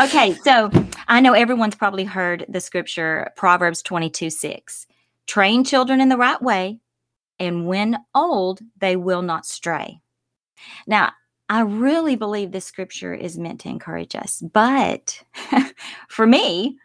Okay, 0.00 0.34
so 0.34 0.70
I 1.08 1.20
know 1.20 1.32
everyone's 1.32 1.76
probably 1.76 2.04
heard 2.04 2.44
the 2.48 2.60
scripture 2.60 3.30
Proverbs 3.36 3.82
22 3.82 4.30
6. 4.30 4.86
Train 5.26 5.64
children 5.64 6.00
in 6.00 6.08
the 6.08 6.16
right 6.16 6.42
way, 6.42 6.80
and 7.38 7.66
when 7.66 7.98
old, 8.14 8.60
they 8.78 8.96
will 8.96 9.22
not 9.22 9.46
stray. 9.46 10.00
Now, 10.86 11.12
I 11.48 11.62
really 11.62 12.16
believe 12.16 12.52
this 12.52 12.64
scripture 12.64 13.14
is 13.14 13.38
meant 13.38 13.60
to 13.60 13.68
encourage 13.68 14.14
us. 14.16 14.42
But 14.52 15.22
for 16.08 16.26
me, 16.26 16.78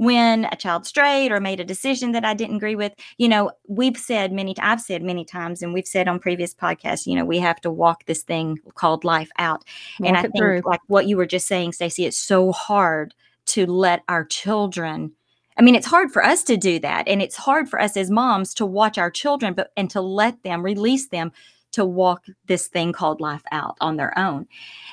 when 0.00 0.46
a 0.46 0.56
child 0.56 0.86
strayed 0.86 1.30
or 1.30 1.40
made 1.40 1.60
a 1.60 1.64
decision 1.64 2.12
that 2.12 2.24
I 2.24 2.32
didn't 2.32 2.56
agree 2.56 2.74
with, 2.74 2.94
you 3.18 3.28
know, 3.28 3.50
we've 3.68 3.98
said 3.98 4.32
many, 4.32 4.54
I've 4.58 4.80
said 4.80 5.02
many 5.02 5.26
times, 5.26 5.60
and 5.60 5.74
we've 5.74 5.86
said 5.86 6.08
on 6.08 6.18
previous 6.18 6.54
podcasts, 6.54 7.06
you 7.06 7.14
know, 7.14 7.26
we 7.26 7.38
have 7.38 7.60
to 7.60 7.70
walk 7.70 8.06
this 8.06 8.22
thing 8.22 8.58
called 8.76 9.04
life 9.04 9.28
out. 9.36 9.62
and 9.98 10.16
I 10.16 10.22
Walk 10.22 10.22
think, 10.22 10.36
through. 10.38 10.62
like 10.64 10.80
what 10.86 11.06
you 11.06 11.18
were 11.18 11.26
just 11.26 11.46
saying, 11.46 11.74
Stacy, 11.74 12.06
it's 12.06 12.16
so 12.16 12.50
hard 12.50 13.12
to 13.48 13.66
let 13.66 14.02
our 14.08 14.24
children. 14.24 15.12
I 15.58 15.60
mean, 15.60 15.74
it's 15.74 15.86
hard 15.86 16.10
for 16.10 16.24
us 16.24 16.44
to 16.44 16.56
do 16.56 16.78
that, 16.78 17.06
and 17.06 17.20
it's 17.20 17.36
hard 17.36 17.68
for 17.68 17.78
us 17.78 17.94
as 17.94 18.10
moms 18.10 18.54
to 18.54 18.64
watch 18.64 18.96
our 18.96 19.10
children, 19.10 19.52
but 19.52 19.70
and 19.76 19.90
to 19.90 20.00
let 20.00 20.42
them 20.44 20.62
release 20.62 21.08
them 21.08 21.30
to 21.72 21.84
walk 21.84 22.24
this 22.46 22.68
thing 22.68 22.94
called 22.94 23.20
life 23.20 23.44
out 23.52 23.76
on 23.82 23.96
their 23.98 24.18
own. 24.18 24.46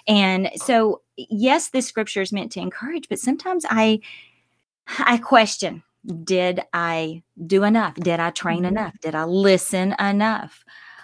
And 0.06 0.50
so, 0.58 1.02
yes, 1.16 1.70
this 1.70 1.88
scripture 1.88 2.22
is 2.22 2.34
meant 2.34 2.52
to 2.52 2.60
encourage, 2.60 3.08
but 3.08 3.20
sometimes 3.20 3.66
I, 3.70 4.02
I 5.00 5.18
question: 5.18 5.84
Did 6.24 6.62
I 6.74 7.24
do 7.46 7.64
enough? 7.64 7.96
Did 7.96 8.20
I 8.20 8.30
train 8.32 8.64
Mhm. 8.64 8.68
enough? 8.70 8.94
Did 9.02 9.16
I 9.16 9.26
listen 9.26 9.96
enough? 10.00 10.64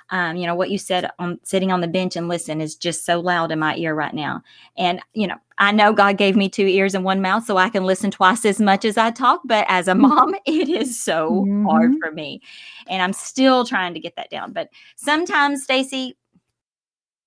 Um, 0.10 0.36
you 0.38 0.46
know 0.46 0.56
what 0.56 0.70
you 0.70 0.78
said 0.78 1.10
on 1.20 1.40
sitting 1.44 1.72
on 1.72 1.82
the 1.82 1.88
bench 1.88 2.16
and 2.16 2.28
listen 2.28 2.62
is 2.62 2.76
just 2.76 3.06
so 3.06 3.20
loud 3.20 3.52
in 3.52 3.60
my 3.60 3.76
ear 3.76 3.96
right 3.96 4.14
now. 4.14 4.42
And 4.78 5.02
you 5.14 5.28
know, 5.28 5.38
I 5.58 5.72
know 5.72 5.94
God 5.94 6.18
gave 6.18 6.36
me 6.36 6.50
two 6.50 6.68
ears 6.68 6.94
and 6.96 7.04
one 7.04 7.22
mouth, 7.22 7.46
so 7.46 7.58
I 7.58 7.70
can 7.70 7.84
listen 7.86 8.12
twice 8.12 8.46
as 8.46 8.60
much 8.62 8.86
as 8.86 8.98
I 8.98 9.12
talk. 9.12 9.42
But 9.46 9.66
as 9.70 9.88
a 9.88 9.96
mom, 9.96 10.36
it 10.46 10.70
is 10.70 11.02
so 11.04 11.48
hard 11.66 11.94
Mhm. 11.94 12.00
for 12.00 12.12
me, 12.12 12.42
and 12.88 13.02
I'm 13.02 13.14
still 13.14 13.66
trying 13.66 13.94
to 13.96 14.00
get 14.00 14.16
that 14.18 14.30
down. 14.30 14.54
But 14.54 14.70
sometimes, 14.96 15.64
Stacy, 15.64 16.18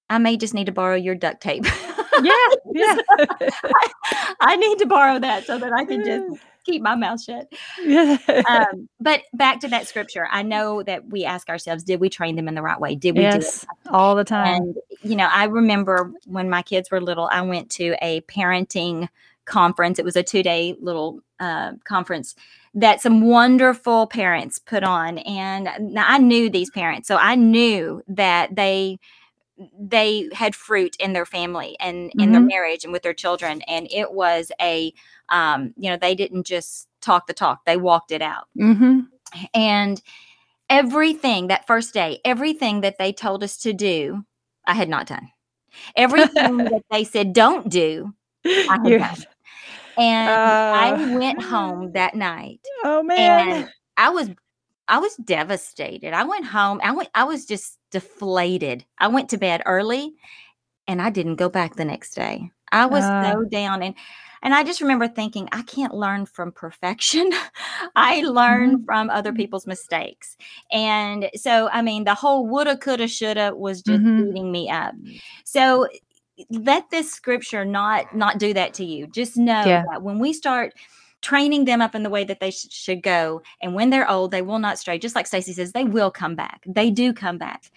I 0.08 0.18
may 0.18 0.36
just 0.36 0.54
need 0.54 0.66
to 0.66 0.72
borrow 0.72 0.96
your 0.96 1.14
duct 1.16 1.40
tape. 1.42 1.64
Yeah, 2.22 2.34
yeah. 2.72 2.96
I 4.40 4.56
need 4.56 4.78
to 4.78 4.86
borrow 4.86 5.18
that 5.18 5.46
so 5.46 5.58
that 5.58 5.72
I 5.72 5.84
can 5.84 6.04
just 6.04 6.40
keep 6.66 6.82
my 6.82 6.94
mouth 6.94 7.22
shut. 7.22 7.50
yeah. 7.82 8.18
Um, 8.48 8.88
but 9.00 9.22
back 9.32 9.60
to 9.60 9.68
that 9.68 9.86
scripture, 9.86 10.28
I 10.30 10.42
know 10.42 10.82
that 10.82 11.08
we 11.08 11.24
ask 11.24 11.48
ourselves, 11.48 11.84
did 11.84 12.00
we 12.00 12.08
train 12.08 12.36
them 12.36 12.48
in 12.48 12.54
the 12.54 12.62
right 12.62 12.78
way? 12.78 12.96
Did 12.96 13.16
we 13.16 13.22
do 13.22 13.38
it? 13.38 13.64
all 13.90 14.14
the 14.14 14.24
time. 14.24 14.62
And, 14.62 14.76
you 15.02 15.16
know, 15.16 15.28
I 15.30 15.44
remember 15.44 16.12
when 16.26 16.50
my 16.50 16.62
kids 16.62 16.90
were 16.90 17.00
little, 17.00 17.28
I 17.32 17.42
went 17.42 17.70
to 17.72 17.96
a 18.02 18.20
parenting 18.22 19.08
conference. 19.44 19.98
It 19.98 20.04
was 20.04 20.16
a 20.16 20.22
two 20.22 20.42
day 20.42 20.76
little 20.80 21.20
uh, 21.38 21.72
conference 21.84 22.34
that 22.74 23.00
some 23.00 23.22
wonderful 23.22 24.06
parents 24.06 24.58
put 24.58 24.82
on. 24.82 25.18
And 25.18 25.68
I 25.98 26.18
knew 26.18 26.50
these 26.50 26.70
parents. 26.70 27.08
So 27.08 27.16
I 27.16 27.34
knew 27.34 28.02
that 28.08 28.54
they 28.54 28.98
they 29.78 30.28
had 30.32 30.54
fruit 30.54 30.96
in 31.00 31.12
their 31.12 31.26
family 31.26 31.76
and 31.80 32.12
in 32.18 32.32
their 32.32 32.42
Mhm. 32.42 32.48
marriage 32.50 32.84
and 32.84 32.92
with 32.92 33.02
their 33.02 33.14
children 33.14 33.62
and 33.62 33.88
it 33.90 34.12
was 34.12 34.52
a 34.60 34.92
um 35.30 35.72
you 35.76 35.90
know 35.90 35.96
they 35.96 36.14
didn't 36.14 36.46
just 36.46 36.88
talk 37.00 37.26
the 37.26 37.32
talk 37.34 37.64
they 37.64 37.76
walked 37.76 38.12
it 38.12 38.22
out 38.22 38.48
hmm 38.56 39.00
and 39.54 40.00
everything 40.70 41.48
that 41.48 41.66
first 41.66 41.94
day, 41.94 42.20
everything 42.24 42.80
that 42.82 42.98
they 42.98 43.12
told 43.12 43.44
us 43.44 43.58
to 43.58 43.72
do, 43.72 44.24
I 44.66 44.74
had 44.74 44.88
not 44.88 45.06
done. 45.06 45.30
Everything 45.96 46.68
that 46.70 46.82
they 46.90 47.04
said 47.04 47.32
don't 47.32 47.68
do, 47.70 48.12
I 48.68 48.76
had 48.84 48.96
done. 48.98 49.26
And 49.98 50.30
Uh, 50.34 50.58
I 50.72 50.94
went 50.94 51.42
home 51.42 51.92
that 51.94 52.14
night 52.14 52.60
oh 52.84 53.02
man. 53.02 53.50
and 53.50 53.68
I 53.96 54.10
was 54.10 54.30
I 54.88 54.98
was 54.98 55.16
devastated. 55.16 56.12
I 56.14 56.24
went 56.24 56.46
home. 56.46 56.80
I 56.82 56.92
went 56.92 57.10
I 57.14 57.24
was 57.24 57.46
just 57.46 57.78
deflated. 58.00 58.84
I 58.98 59.08
went 59.08 59.30
to 59.30 59.38
bed 59.38 59.62
early 59.64 60.12
and 60.86 61.00
I 61.00 61.08
didn't 61.08 61.36
go 61.36 61.48
back 61.48 61.76
the 61.76 61.84
next 61.84 62.14
day. 62.14 62.50
I 62.70 62.84
was 62.84 63.04
Ah. 63.04 63.22
so 63.22 63.44
down 63.44 63.82
and 63.82 63.94
and 64.42 64.54
I 64.54 64.62
just 64.64 64.82
remember 64.82 65.08
thinking 65.08 65.48
I 65.50 65.62
can't 65.62 65.94
learn 65.94 66.26
from 66.26 66.52
perfection. 66.52 67.30
I 67.96 68.20
learn 68.20 68.84
from 68.84 69.08
other 69.08 69.32
people's 69.32 69.66
mistakes. 69.66 70.36
And 70.70 71.30
so 71.36 71.70
I 71.72 71.80
mean 71.80 72.04
the 72.04 72.14
whole 72.14 72.46
woulda 72.46 72.76
coulda 72.76 73.08
shoulda 73.08 73.54
was 73.56 73.80
just 73.82 74.02
Mhm. 74.02 74.16
beating 74.26 74.52
me 74.52 74.68
up. 74.68 74.94
So 75.44 75.88
let 76.50 76.90
this 76.90 77.10
scripture 77.10 77.64
not 77.64 78.14
not 78.14 78.38
do 78.38 78.52
that 78.52 78.74
to 78.74 78.84
you. 78.84 79.06
Just 79.06 79.38
know 79.38 79.64
Yeah. 79.64 79.84
that 79.90 80.02
when 80.02 80.18
we 80.18 80.34
start 80.34 80.74
training 81.22 81.64
them 81.64 81.80
up 81.80 81.94
in 81.94 82.02
the 82.02 82.10
way 82.10 82.24
that 82.24 82.40
they 82.40 82.50
sh- 82.50 82.66
should 82.70 83.02
go. 83.02 83.42
And 83.60 83.74
when 83.74 83.90
they're 83.90 84.08
old, 84.08 84.30
they 84.30 84.42
will 84.42 84.58
not 84.58 84.78
stray. 84.78 84.98
Just 84.98 85.14
like 85.14 85.26
Stacy 85.26 85.52
says, 85.52 85.72
they 85.72 85.84
will 85.84 86.10
come 86.10 86.34
back. 86.34 86.62
They 86.66 86.90
do 86.90 87.12
come 87.12 87.38
back. 87.38 87.70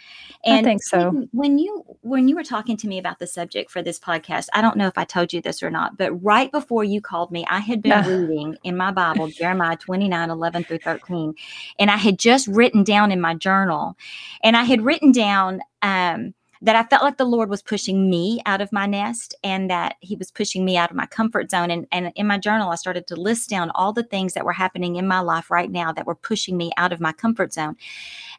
And 0.46 0.66
I 0.66 0.70
think 0.70 0.84
so. 0.84 1.10
When, 1.10 1.30
when 1.32 1.60
you 1.60 1.84
when 2.02 2.28
you 2.28 2.36
were 2.36 2.44
talking 2.44 2.78
to 2.78 2.88
me 2.88 2.98
about 2.98 3.20
the 3.20 3.28
subject 3.28 3.72
for 3.72 3.82
this 3.82 4.00
podcast, 4.00 4.48
I 4.54 4.62
don't 4.62 4.78
know 4.78 4.88
if 4.88 4.98
I 4.98 5.06
told 5.06 5.34
you 5.34 5.42
this 5.42 5.64
or 5.64 5.70
not, 5.70 5.98
but 5.98 6.12
right 6.24 6.52
before 6.52 6.84
you 6.84 7.02
called 7.02 7.32
me, 7.32 7.46
I 7.50 7.60
had 7.60 7.82
been 7.82 8.06
reading 8.06 8.58
in 8.64 8.78
my 8.78 8.92
Bible 8.92 9.28
Jeremiah 9.40 9.78
29, 9.78 10.30
11 10.30 10.64
through 10.66 10.80
13. 10.80 11.34
And 11.80 11.92
I 11.92 11.98
had 11.98 12.20
just 12.20 12.48
written 12.48 12.84
down 12.84 13.12
in 13.12 13.22
my 13.22 13.34
journal, 13.34 13.98
and 14.44 14.56
I 14.56 14.64
had 14.64 14.82
written 14.82 15.12
down 15.12 15.62
um 15.82 16.34
that 16.62 16.76
I 16.76 16.84
felt 16.84 17.04
like 17.04 17.18
the 17.18 17.26
Lord 17.26 17.50
was 17.50 17.62
pushing 17.62 18.10
me 18.10 18.42
out 18.46 18.62
of 18.62 18.72
my 18.72 18.86
nest 18.86 19.36
and 19.44 19.70
that 19.70 19.96
He 20.02 20.16
was 20.16 20.32
pushing 20.32 20.66
me 20.66 20.78
out 20.78 20.90
of 20.90 20.98
my 20.98 21.06
comfort 21.06 21.52
zone. 21.52 21.72
And, 21.72 21.88
and 21.92 22.12
in 22.16 22.28
my 22.28 22.38
journal, 22.38 22.70
I 22.70 22.76
started 22.76 23.08
to 23.08 23.16
list 23.16 23.50
down 23.50 23.72
all 23.76 23.94
the 23.94 24.04
things 24.04 24.34
that 24.34 24.46
were 24.46 24.54
happening 24.54 24.98
in 24.98 25.08
my 25.08 25.20
life 25.20 25.50
right 25.50 25.72
now 25.72 25.92
that 25.94 26.06
were 26.06 26.16
pushing 26.16 26.58
me 26.58 26.72
out 26.78 26.92
of 26.92 27.00
my 27.00 27.14
comfort 27.14 27.54
zone. 27.54 27.76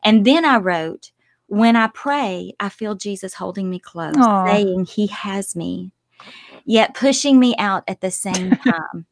And 0.02 0.24
then 0.24 0.44
I 0.44 0.59
wrote, 0.59 1.12
When 1.46 1.76
I 1.76 1.88
pray, 1.88 2.52
I 2.61 2.68
feel 2.68 2.94
Jesus 2.94 3.35
holding 3.35 3.70
me 3.70 3.78
close, 3.78 4.16
Aww. 4.16 4.46
saying 4.46 4.85
He 4.85 5.06
has 5.09 5.56
me, 5.56 5.92
yet 6.64 6.94
pushing 6.94 7.40
me 7.40 7.54
out 7.59 7.85
at 7.88 8.00
the 8.00 8.11
same 8.11 8.50
time. 8.64 9.06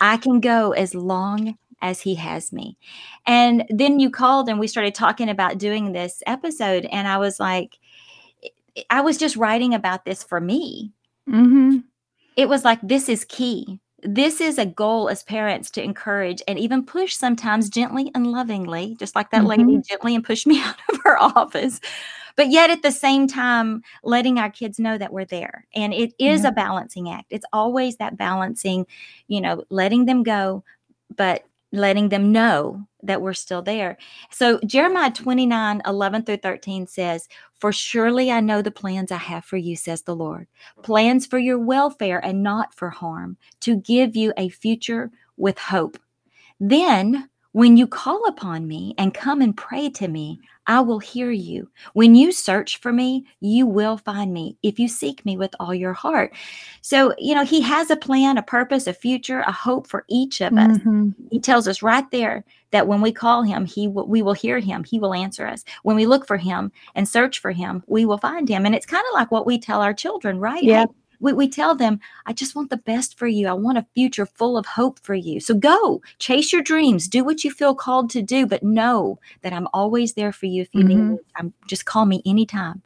I 0.00 0.16
can 0.16 0.40
go 0.40 0.72
as 0.72 0.94
long 0.94 1.58
as 1.82 2.00
he 2.00 2.14
has 2.14 2.52
me. 2.52 2.76
And 3.26 3.64
then 3.70 4.00
you 4.00 4.10
called 4.10 4.48
and 4.48 4.58
we 4.58 4.66
started 4.66 4.94
talking 4.94 5.28
about 5.28 5.58
doing 5.58 5.92
this 5.92 6.22
episode. 6.26 6.86
And 6.86 7.08
I 7.08 7.18
was 7.18 7.40
like, 7.40 7.78
I 8.90 9.00
was 9.00 9.18
just 9.18 9.36
writing 9.36 9.74
about 9.74 10.04
this 10.04 10.22
for 10.22 10.40
me. 10.40 10.92
Mm-hmm. 11.28 11.78
It 12.36 12.48
was 12.48 12.64
like, 12.64 12.78
this 12.82 13.08
is 13.08 13.24
key. 13.24 13.80
This 14.02 14.40
is 14.40 14.56
a 14.56 14.64
goal 14.64 15.08
as 15.08 15.22
parents 15.22 15.70
to 15.72 15.82
encourage 15.82 16.42
and 16.48 16.58
even 16.58 16.84
push 16.84 17.14
sometimes 17.14 17.68
gently 17.68 18.10
and 18.14 18.26
lovingly, 18.26 18.96
just 18.98 19.14
like 19.14 19.30
that 19.30 19.42
mm-hmm. 19.42 19.68
lady 19.68 19.82
gently 19.88 20.14
and 20.14 20.24
pushed 20.24 20.46
me 20.46 20.60
out 20.62 20.76
of 20.90 21.00
her 21.04 21.20
office. 21.22 21.80
But 22.36 22.50
yet 22.50 22.70
at 22.70 22.82
the 22.82 22.92
same 22.92 23.26
time, 23.26 23.82
letting 24.02 24.38
our 24.38 24.50
kids 24.50 24.78
know 24.78 24.96
that 24.96 25.12
we're 25.12 25.26
there. 25.26 25.66
And 25.74 25.92
it 25.92 26.14
is 26.18 26.42
yeah. 26.42 26.48
a 26.48 26.52
balancing 26.52 27.10
act. 27.10 27.26
It's 27.30 27.44
always 27.52 27.96
that 27.96 28.16
balancing, 28.16 28.86
you 29.28 29.40
know, 29.40 29.64
letting 29.68 30.06
them 30.06 30.22
go, 30.22 30.64
but 31.14 31.44
letting 31.72 32.08
them 32.08 32.32
know 32.32 32.86
that 33.02 33.22
we're 33.22 33.32
still 33.32 33.62
there. 33.62 33.96
So 34.30 34.60
Jeremiah 34.66 35.10
29 35.10 35.82
11 35.86 36.24
through 36.24 36.36
13 36.38 36.86
says, 36.86 37.28
For 37.58 37.72
surely 37.72 38.30
I 38.30 38.40
know 38.40 38.62
the 38.62 38.70
plans 38.70 39.10
I 39.10 39.16
have 39.16 39.44
for 39.44 39.56
you, 39.56 39.76
says 39.76 40.02
the 40.02 40.16
Lord, 40.16 40.46
plans 40.82 41.26
for 41.26 41.38
your 41.38 41.58
welfare 41.58 42.24
and 42.24 42.42
not 42.42 42.74
for 42.74 42.90
harm, 42.90 43.36
to 43.60 43.76
give 43.76 44.16
you 44.16 44.32
a 44.36 44.48
future 44.48 45.10
with 45.36 45.58
hope. 45.58 45.98
Then 46.58 47.29
when 47.52 47.76
you 47.76 47.86
call 47.86 48.24
upon 48.26 48.68
me 48.68 48.94
and 48.96 49.12
come 49.12 49.40
and 49.40 49.56
pray 49.56 49.90
to 49.90 50.08
me, 50.08 50.40
I 50.66 50.80
will 50.80 51.00
hear 51.00 51.32
you. 51.32 51.68
When 51.94 52.14
you 52.14 52.30
search 52.30 52.76
for 52.76 52.92
me, 52.92 53.26
you 53.40 53.66
will 53.66 53.96
find 53.96 54.32
me 54.32 54.56
if 54.62 54.78
you 54.78 54.86
seek 54.86 55.24
me 55.26 55.36
with 55.36 55.52
all 55.58 55.74
your 55.74 55.92
heart. 55.92 56.32
So, 56.80 57.12
you 57.18 57.34
know, 57.34 57.44
he 57.44 57.60
has 57.62 57.90
a 57.90 57.96
plan, 57.96 58.38
a 58.38 58.42
purpose, 58.42 58.86
a 58.86 58.92
future, 58.92 59.40
a 59.40 59.52
hope 59.52 59.88
for 59.88 60.04
each 60.08 60.40
of 60.40 60.52
us. 60.56 60.78
Mm-hmm. 60.78 61.10
He 61.30 61.40
tells 61.40 61.66
us 61.66 61.82
right 61.82 62.08
there 62.12 62.44
that 62.70 62.86
when 62.86 63.00
we 63.00 63.10
call 63.10 63.42
him, 63.42 63.64
he 63.64 63.88
will, 63.88 64.06
we 64.06 64.22
will 64.22 64.32
hear 64.32 64.60
him. 64.60 64.84
He 64.84 65.00
will 65.00 65.12
answer 65.12 65.44
us. 65.44 65.64
When 65.82 65.96
we 65.96 66.06
look 66.06 66.28
for 66.28 66.36
him 66.36 66.70
and 66.94 67.08
search 67.08 67.40
for 67.40 67.50
him, 67.50 67.82
we 67.88 68.04
will 68.04 68.18
find 68.18 68.48
him. 68.48 68.64
And 68.64 68.74
it's 68.74 68.86
kind 68.86 69.04
of 69.10 69.14
like 69.14 69.32
what 69.32 69.46
we 69.46 69.58
tell 69.58 69.80
our 69.80 69.94
children, 69.94 70.38
right? 70.38 70.62
Yeah. 70.62 70.84
Hey, 70.86 70.92
we, 71.20 71.32
we 71.32 71.48
tell 71.48 71.74
them, 71.74 72.00
I 72.26 72.32
just 72.32 72.54
want 72.54 72.70
the 72.70 72.76
best 72.76 73.18
for 73.18 73.26
you. 73.26 73.46
I 73.46 73.52
want 73.52 73.78
a 73.78 73.86
future 73.94 74.26
full 74.26 74.56
of 74.56 74.66
hope 74.66 74.98
for 75.00 75.14
you. 75.14 75.38
So 75.38 75.54
go 75.54 76.02
chase 76.18 76.52
your 76.52 76.62
dreams, 76.62 77.08
do 77.08 77.22
what 77.22 77.44
you 77.44 77.50
feel 77.50 77.74
called 77.74 78.10
to 78.10 78.22
do, 78.22 78.46
but 78.46 78.62
know 78.62 79.18
that 79.42 79.52
I'm 79.52 79.68
always 79.72 80.14
there 80.14 80.32
for 80.32 80.46
you 80.46 80.62
if 80.62 80.74
you 80.74 80.80
mm-hmm. 80.80 80.88
need 80.88 81.12
me. 81.12 81.18
I'm, 81.36 81.52
just 81.66 81.84
call 81.84 82.06
me 82.06 82.22
anytime. 82.26 82.82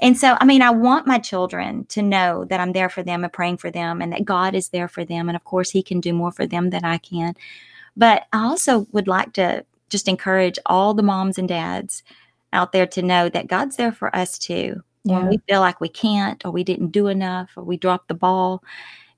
And 0.00 0.18
so, 0.18 0.36
I 0.40 0.44
mean, 0.44 0.62
I 0.62 0.70
want 0.70 1.06
my 1.06 1.18
children 1.18 1.84
to 1.86 2.02
know 2.02 2.44
that 2.46 2.58
I'm 2.58 2.72
there 2.72 2.88
for 2.88 3.04
them 3.04 3.22
and 3.22 3.32
praying 3.32 3.58
for 3.58 3.70
them 3.70 4.02
and 4.02 4.12
that 4.12 4.24
God 4.24 4.56
is 4.56 4.70
there 4.70 4.88
for 4.88 5.04
them. 5.04 5.28
And 5.28 5.36
of 5.36 5.44
course, 5.44 5.70
He 5.70 5.82
can 5.82 6.00
do 6.00 6.12
more 6.12 6.32
for 6.32 6.44
them 6.44 6.70
than 6.70 6.84
I 6.84 6.98
can. 6.98 7.36
But 7.96 8.26
I 8.32 8.44
also 8.44 8.88
would 8.90 9.06
like 9.06 9.34
to 9.34 9.64
just 9.90 10.08
encourage 10.08 10.58
all 10.66 10.94
the 10.94 11.04
moms 11.04 11.38
and 11.38 11.48
dads 11.48 12.02
out 12.52 12.72
there 12.72 12.86
to 12.86 13.02
know 13.02 13.28
that 13.28 13.46
God's 13.46 13.76
there 13.76 13.92
for 13.92 14.14
us 14.14 14.38
too 14.38 14.82
yeah. 15.04 15.18
when 15.18 15.28
we 15.28 15.38
feel 15.48 15.60
like 15.60 15.80
we 15.80 15.88
can't 15.88 16.44
or 16.44 16.50
we 16.50 16.64
didn't 16.64 16.88
do 16.88 17.08
enough 17.08 17.50
or 17.56 17.64
we 17.64 17.76
dropped 17.76 18.08
the 18.08 18.14
ball. 18.14 18.62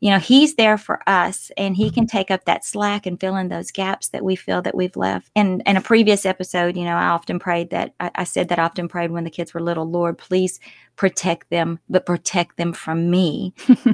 You 0.01 0.11
know 0.11 0.19
he's 0.19 0.57
there 0.57 0.77
for 0.77 1.01
us 1.09 1.51
and 1.57 1.75
he 1.75 1.91
can 1.91 2.07
take 2.07 2.31
up 2.31 2.45
that 2.45 2.65
slack 2.65 3.07
and 3.07 3.19
fill 3.19 3.37
in 3.37 3.49
those 3.49 3.71
gaps 3.71 4.09
that 4.09 4.25
we 4.25 4.37
feel 4.37 4.61
that 4.61 4.75
we've 4.75 4.97
left. 4.97 5.31
And 5.35 5.63
in 5.65 5.79
a 5.79 5.81
previous 5.81 6.27
episode 6.27 6.77
you 6.77 6.85
know 6.85 6.97
i 6.97 7.07
often 7.07 7.39
prayed 7.39 7.71
that 7.71 7.95
I, 8.01 8.11
I, 8.17 8.25
said 8.25 8.49
that 8.49 8.59
i 8.59 8.65
often 8.65 8.87
prayed 8.87 9.13
when 9.13 9.25
the 9.25 9.31
kids 9.31 9.55
were 9.55 9.63
little 9.63 9.89
lord 9.89 10.19
please 10.19 10.61
protect 10.97 11.49
them 11.49 11.79
but 11.89 12.07
protect 12.07 12.59
them 12.59 12.73
from 12.73 13.11
me. 13.11 13.55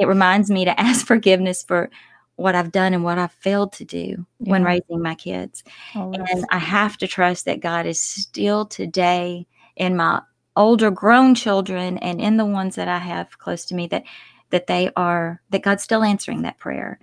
It 0.00 0.06
reminds 0.06 0.48
me 0.48 0.64
to 0.64 0.80
ask 0.80 1.04
forgiveness 1.04 1.64
for 1.64 1.90
what 2.36 2.54
i've 2.54 2.72
done 2.72 2.94
and 2.94 3.02
what 3.02 3.18
i've 3.18 3.32
failed 3.32 3.72
to 3.74 3.84
do 3.84 4.24
yeah. 4.38 4.52
when 4.52 4.62
raising 4.62 5.02
my 5.02 5.16
kids. 5.16 5.64
Oh, 5.94 6.12
and 6.12 6.46
i 6.50 6.58
have 6.58 6.96
to 6.98 7.06
trust 7.06 7.44
that 7.44 7.60
god 7.60 7.84
is 7.84 8.00
still 8.00 8.64
today 8.64 9.46
in 9.76 9.96
my 9.96 10.22
older 10.58 10.90
grown 10.90 11.34
children 11.34 11.96
and 11.98 12.20
in 12.20 12.36
the 12.36 12.44
ones 12.44 12.74
that 12.74 12.88
I 12.88 12.98
have 12.98 13.38
close 13.38 13.64
to 13.66 13.74
me 13.74 13.86
that 13.86 14.04
that 14.50 14.66
they 14.66 14.90
are 14.96 15.40
that 15.50 15.62
God's 15.62 15.82
still 15.82 16.02
answering 16.02 16.42
that 16.42 16.58
prayer. 16.58 16.98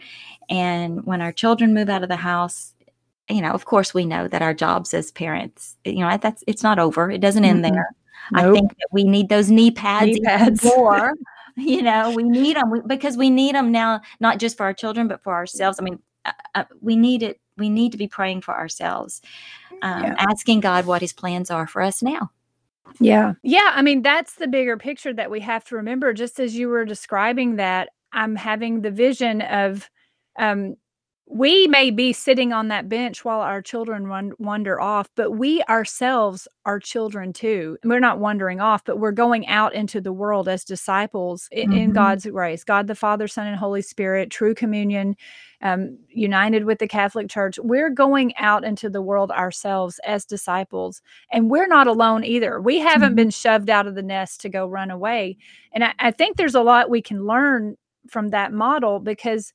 And 0.49 1.05
when 1.05 1.21
our 1.21 1.31
children 1.31 1.73
move 1.73 1.89
out 1.89 2.03
of 2.03 2.09
the 2.09 2.15
house, 2.17 2.73
you 3.29 3.41
know, 3.41 3.51
of 3.51 3.65
course 3.65 3.93
we 3.93 4.05
know 4.05 4.27
that 4.27 4.41
our 4.41 4.53
jobs 4.53 4.93
as 4.93 5.11
parents, 5.11 5.77
you 5.85 5.99
know, 5.99 6.17
that's 6.21 6.43
it's 6.47 6.63
not 6.63 6.79
over. 6.79 7.09
It 7.09 7.21
doesn't 7.21 7.45
end 7.45 7.63
there. 7.63 7.89
Nope. 8.31 8.43
I 8.43 8.51
think 8.51 8.69
that 8.71 8.87
we 8.91 9.03
need 9.03 9.29
those 9.29 9.49
knee 9.49 9.71
pads, 9.71 10.11
knee 10.11 10.21
pads. 10.21 10.63
more. 10.77 11.13
you 11.55 11.81
know, 11.81 12.11
we 12.11 12.23
need 12.23 12.57
them 12.57 12.83
because 12.87 13.15
we 13.15 13.29
need 13.29 13.55
them 13.55 13.71
now, 13.71 14.01
not 14.19 14.39
just 14.39 14.57
for 14.57 14.63
our 14.63 14.73
children, 14.73 15.07
but 15.07 15.23
for 15.23 15.33
ourselves. 15.33 15.79
I 15.79 15.83
mean, 15.83 15.99
uh, 16.25 16.31
uh, 16.55 16.63
we 16.81 16.95
need 16.95 17.23
it. 17.23 17.39
We 17.57 17.69
need 17.69 17.93
to 17.93 17.97
be 17.97 18.07
praying 18.07 18.41
for 18.41 18.53
ourselves, 18.53 19.21
um, 19.81 20.03
yeah. 20.03 20.15
asking 20.17 20.59
God 20.59 20.85
what 20.85 21.01
His 21.01 21.13
plans 21.13 21.49
are 21.49 21.67
for 21.67 21.81
us 21.81 22.01
now. 22.01 22.31
Yeah. 22.99 23.33
Yeah. 23.43 23.71
I 23.73 23.81
mean, 23.81 24.01
that's 24.01 24.35
the 24.35 24.47
bigger 24.47 24.77
picture 24.77 25.13
that 25.13 25.31
we 25.31 25.39
have 25.41 25.65
to 25.65 25.75
remember. 25.75 26.13
Just 26.13 26.39
as 26.39 26.55
you 26.55 26.69
were 26.69 26.85
describing 26.85 27.57
that, 27.57 27.89
I'm 28.13 28.35
having 28.35 28.81
the 28.81 28.91
vision 28.91 29.41
of 29.41 29.89
um, 30.39 30.75
we 31.27 31.65
may 31.67 31.89
be 31.89 32.13
sitting 32.13 32.53
on 32.53 32.67
that 32.67 32.87
bench 32.87 33.25
while 33.25 33.41
our 33.41 33.59
children 33.59 34.05
run, 34.05 34.33
wander 34.37 34.79
off, 34.79 35.09
but 35.15 35.31
we 35.31 35.63
ourselves 35.63 36.47
are 36.67 36.79
children 36.79 37.33
too. 37.33 37.79
We're 37.83 37.99
not 37.99 38.19
wandering 38.19 38.61
off, 38.61 38.83
but 38.85 38.99
we're 38.99 39.11
going 39.11 39.47
out 39.47 39.73
into 39.73 39.99
the 39.99 40.13
world 40.13 40.47
as 40.47 40.63
disciples 40.63 41.49
in, 41.51 41.71
mm-hmm. 41.71 41.79
in 41.79 41.93
God's 41.93 42.27
grace 42.27 42.63
God 42.63 42.85
the 42.85 42.93
Father, 42.93 43.27
Son, 43.27 43.47
and 43.47 43.57
Holy 43.57 43.81
Spirit, 43.81 44.29
true 44.29 44.53
communion, 44.53 45.15
um, 45.63 45.97
united 46.09 46.65
with 46.65 46.77
the 46.77 46.87
Catholic 46.87 47.27
Church. 47.27 47.57
We're 47.57 47.89
going 47.89 48.35
out 48.37 48.63
into 48.63 48.87
the 48.87 49.01
world 49.01 49.31
ourselves 49.31 49.99
as 50.05 50.25
disciples, 50.25 51.01
and 51.31 51.49
we're 51.49 51.67
not 51.67 51.87
alone 51.87 52.23
either. 52.23 52.61
We 52.61 52.77
haven't 52.77 53.09
mm-hmm. 53.09 53.15
been 53.15 53.29
shoved 53.31 53.71
out 53.71 53.87
of 53.87 53.95
the 53.95 54.03
nest 54.03 54.41
to 54.41 54.49
go 54.49 54.67
run 54.67 54.91
away. 54.91 55.37
And 55.73 55.83
I, 55.83 55.93
I 55.97 56.11
think 56.11 56.37
there's 56.37 56.55
a 56.55 56.61
lot 56.61 56.91
we 56.91 57.01
can 57.01 57.25
learn 57.25 57.77
from 58.07 58.29
that 58.29 58.53
model 58.53 58.99
because 58.99 59.53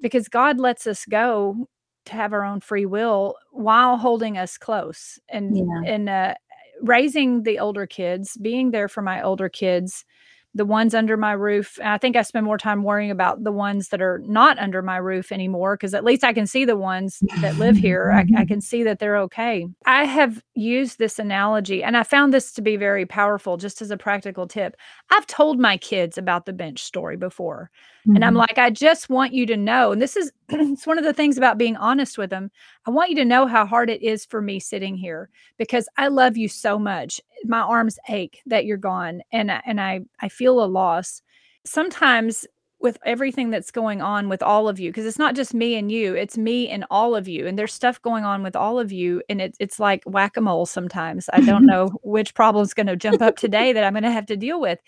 because 0.00 0.28
God 0.28 0.58
lets 0.58 0.86
us 0.86 1.04
go 1.04 1.68
to 2.06 2.12
have 2.12 2.32
our 2.32 2.44
own 2.44 2.60
free 2.60 2.86
will 2.86 3.36
while 3.50 3.96
holding 3.96 4.38
us 4.38 4.58
close 4.58 5.18
and 5.28 5.56
yeah. 5.56 5.82
and 5.86 6.08
uh, 6.08 6.34
raising 6.80 7.44
the 7.44 7.58
older 7.58 7.86
kids, 7.86 8.36
being 8.38 8.70
there 8.70 8.88
for 8.88 9.02
my 9.02 9.22
older 9.22 9.48
kids 9.48 10.04
the 10.54 10.64
ones 10.64 10.94
under 10.94 11.16
my 11.16 11.32
roof. 11.32 11.78
I 11.82 11.98
think 11.98 12.14
I 12.14 12.22
spend 12.22 12.44
more 12.44 12.58
time 12.58 12.82
worrying 12.82 13.10
about 13.10 13.42
the 13.42 13.52
ones 13.52 13.88
that 13.88 14.02
are 14.02 14.20
not 14.26 14.58
under 14.58 14.82
my 14.82 14.98
roof 14.98 15.32
anymore 15.32 15.76
because 15.76 15.94
at 15.94 16.04
least 16.04 16.24
I 16.24 16.32
can 16.32 16.46
see 16.46 16.64
the 16.64 16.76
ones 16.76 17.22
that 17.40 17.56
live 17.56 17.76
here. 17.78 18.12
I, 18.12 18.26
I, 18.40 18.44
can 18.44 18.60
see 18.60 18.82
that 18.82 18.98
they're 18.98 19.16
okay. 19.18 19.66
I 19.86 20.04
have 20.04 20.42
used 20.54 20.98
this 20.98 21.18
analogy 21.18 21.82
and 21.82 21.96
I 21.96 22.02
found 22.02 22.34
this 22.34 22.52
to 22.52 22.62
be 22.62 22.76
very 22.76 23.06
powerful 23.06 23.56
just 23.56 23.80
as 23.80 23.90
a 23.90 23.96
practical 23.96 24.46
tip. 24.46 24.76
I've 25.10 25.26
told 25.26 25.58
my 25.58 25.78
kids 25.78 26.18
about 26.18 26.44
the 26.44 26.52
bench 26.52 26.82
story 26.82 27.16
before. 27.16 27.70
Mm-hmm. 28.02 28.16
And 28.16 28.24
I'm 28.24 28.32
mm-hmm. 28.32 28.40
like, 28.40 28.58
I 28.58 28.70
just 28.70 29.08
want 29.08 29.32
you 29.32 29.46
to 29.46 29.56
know. 29.56 29.92
And 29.92 30.02
this 30.02 30.16
is 30.16 30.32
it's 30.48 30.86
one 30.86 30.98
of 30.98 31.04
the 31.04 31.14
things 31.14 31.38
about 31.38 31.56
being 31.56 31.76
honest 31.76 32.18
with 32.18 32.30
them. 32.30 32.50
I 32.84 32.90
want 32.90 33.10
you 33.10 33.16
to 33.16 33.24
know 33.24 33.46
how 33.46 33.64
hard 33.64 33.88
it 33.88 34.02
is 34.02 34.26
for 34.26 34.42
me 34.42 34.60
sitting 34.60 34.96
here 34.96 35.30
because 35.56 35.88
I 35.96 36.08
love 36.08 36.36
you 36.36 36.48
so 36.48 36.78
much. 36.78 37.20
My 37.44 37.60
arms 37.60 37.98
ache 38.08 38.42
that 38.46 38.64
you're 38.64 38.76
gone 38.76 39.22
and 39.32 39.50
and 39.50 39.80
I 39.80 40.00
I 40.20 40.28
feel 40.28 40.62
a 40.62 40.66
loss. 40.66 41.22
Sometimes 41.64 42.46
with 42.82 42.98
everything 43.06 43.50
that's 43.50 43.70
going 43.70 44.02
on 44.02 44.28
with 44.28 44.42
all 44.42 44.68
of 44.68 44.80
you 44.80 44.90
because 44.90 45.06
it's 45.06 45.18
not 45.18 45.36
just 45.36 45.54
me 45.54 45.76
and 45.76 45.90
you 45.92 46.14
it's 46.14 46.36
me 46.36 46.68
and 46.68 46.84
all 46.90 47.14
of 47.14 47.28
you 47.28 47.46
and 47.46 47.56
there's 47.56 47.72
stuff 47.72 48.02
going 48.02 48.24
on 48.24 48.42
with 48.42 48.56
all 48.56 48.78
of 48.78 48.90
you 48.90 49.22
and 49.28 49.40
it, 49.40 49.56
it's 49.60 49.78
like 49.78 50.02
whack-a-mole 50.04 50.66
sometimes 50.66 51.30
i 51.32 51.40
don't 51.40 51.64
know 51.72 51.88
which 52.02 52.34
problem's 52.34 52.74
going 52.74 52.88
to 52.88 52.96
jump 52.96 53.22
up 53.22 53.36
today 53.36 53.72
that 53.72 53.84
i'm 53.84 53.92
going 53.92 54.02
to 54.02 54.10
have 54.10 54.26
to 54.26 54.36
deal 54.36 54.60
with 54.60 54.80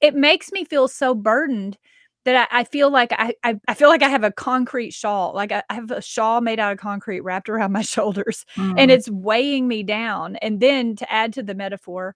it 0.00 0.14
makes 0.14 0.50
me 0.50 0.64
feel 0.64 0.88
so 0.88 1.14
burdened 1.14 1.76
that 2.24 2.48
I, 2.52 2.60
I 2.60 2.64
feel 2.64 2.90
like 2.90 3.12
I, 3.12 3.34
I, 3.44 3.58
I 3.68 3.74
feel 3.74 3.88
like 3.88 4.02
I 4.02 4.08
have 4.08 4.24
a 4.24 4.30
concrete 4.32 4.92
shawl, 4.92 5.32
like 5.34 5.52
I, 5.52 5.62
I 5.70 5.74
have 5.74 5.90
a 5.90 6.00
shawl 6.02 6.40
made 6.40 6.60
out 6.60 6.72
of 6.72 6.78
concrete 6.78 7.20
wrapped 7.20 7.48
around 7.48 7.72
my 7.72 7.82
shoulders, 7.94 8.44
and 8.76 8.90
Mm. 8.90 8.94
it's 8.94 9.10
weighing 9.10 9.68
me 9.68 9.82
down. 9.82 10.36
And 10.36 10.60
then 10.60 10.96
to 10.96 11.12
add 11.12 11.32
to 11.34 11.42
the 11.42 11.54
metaphor, 11.54 12.14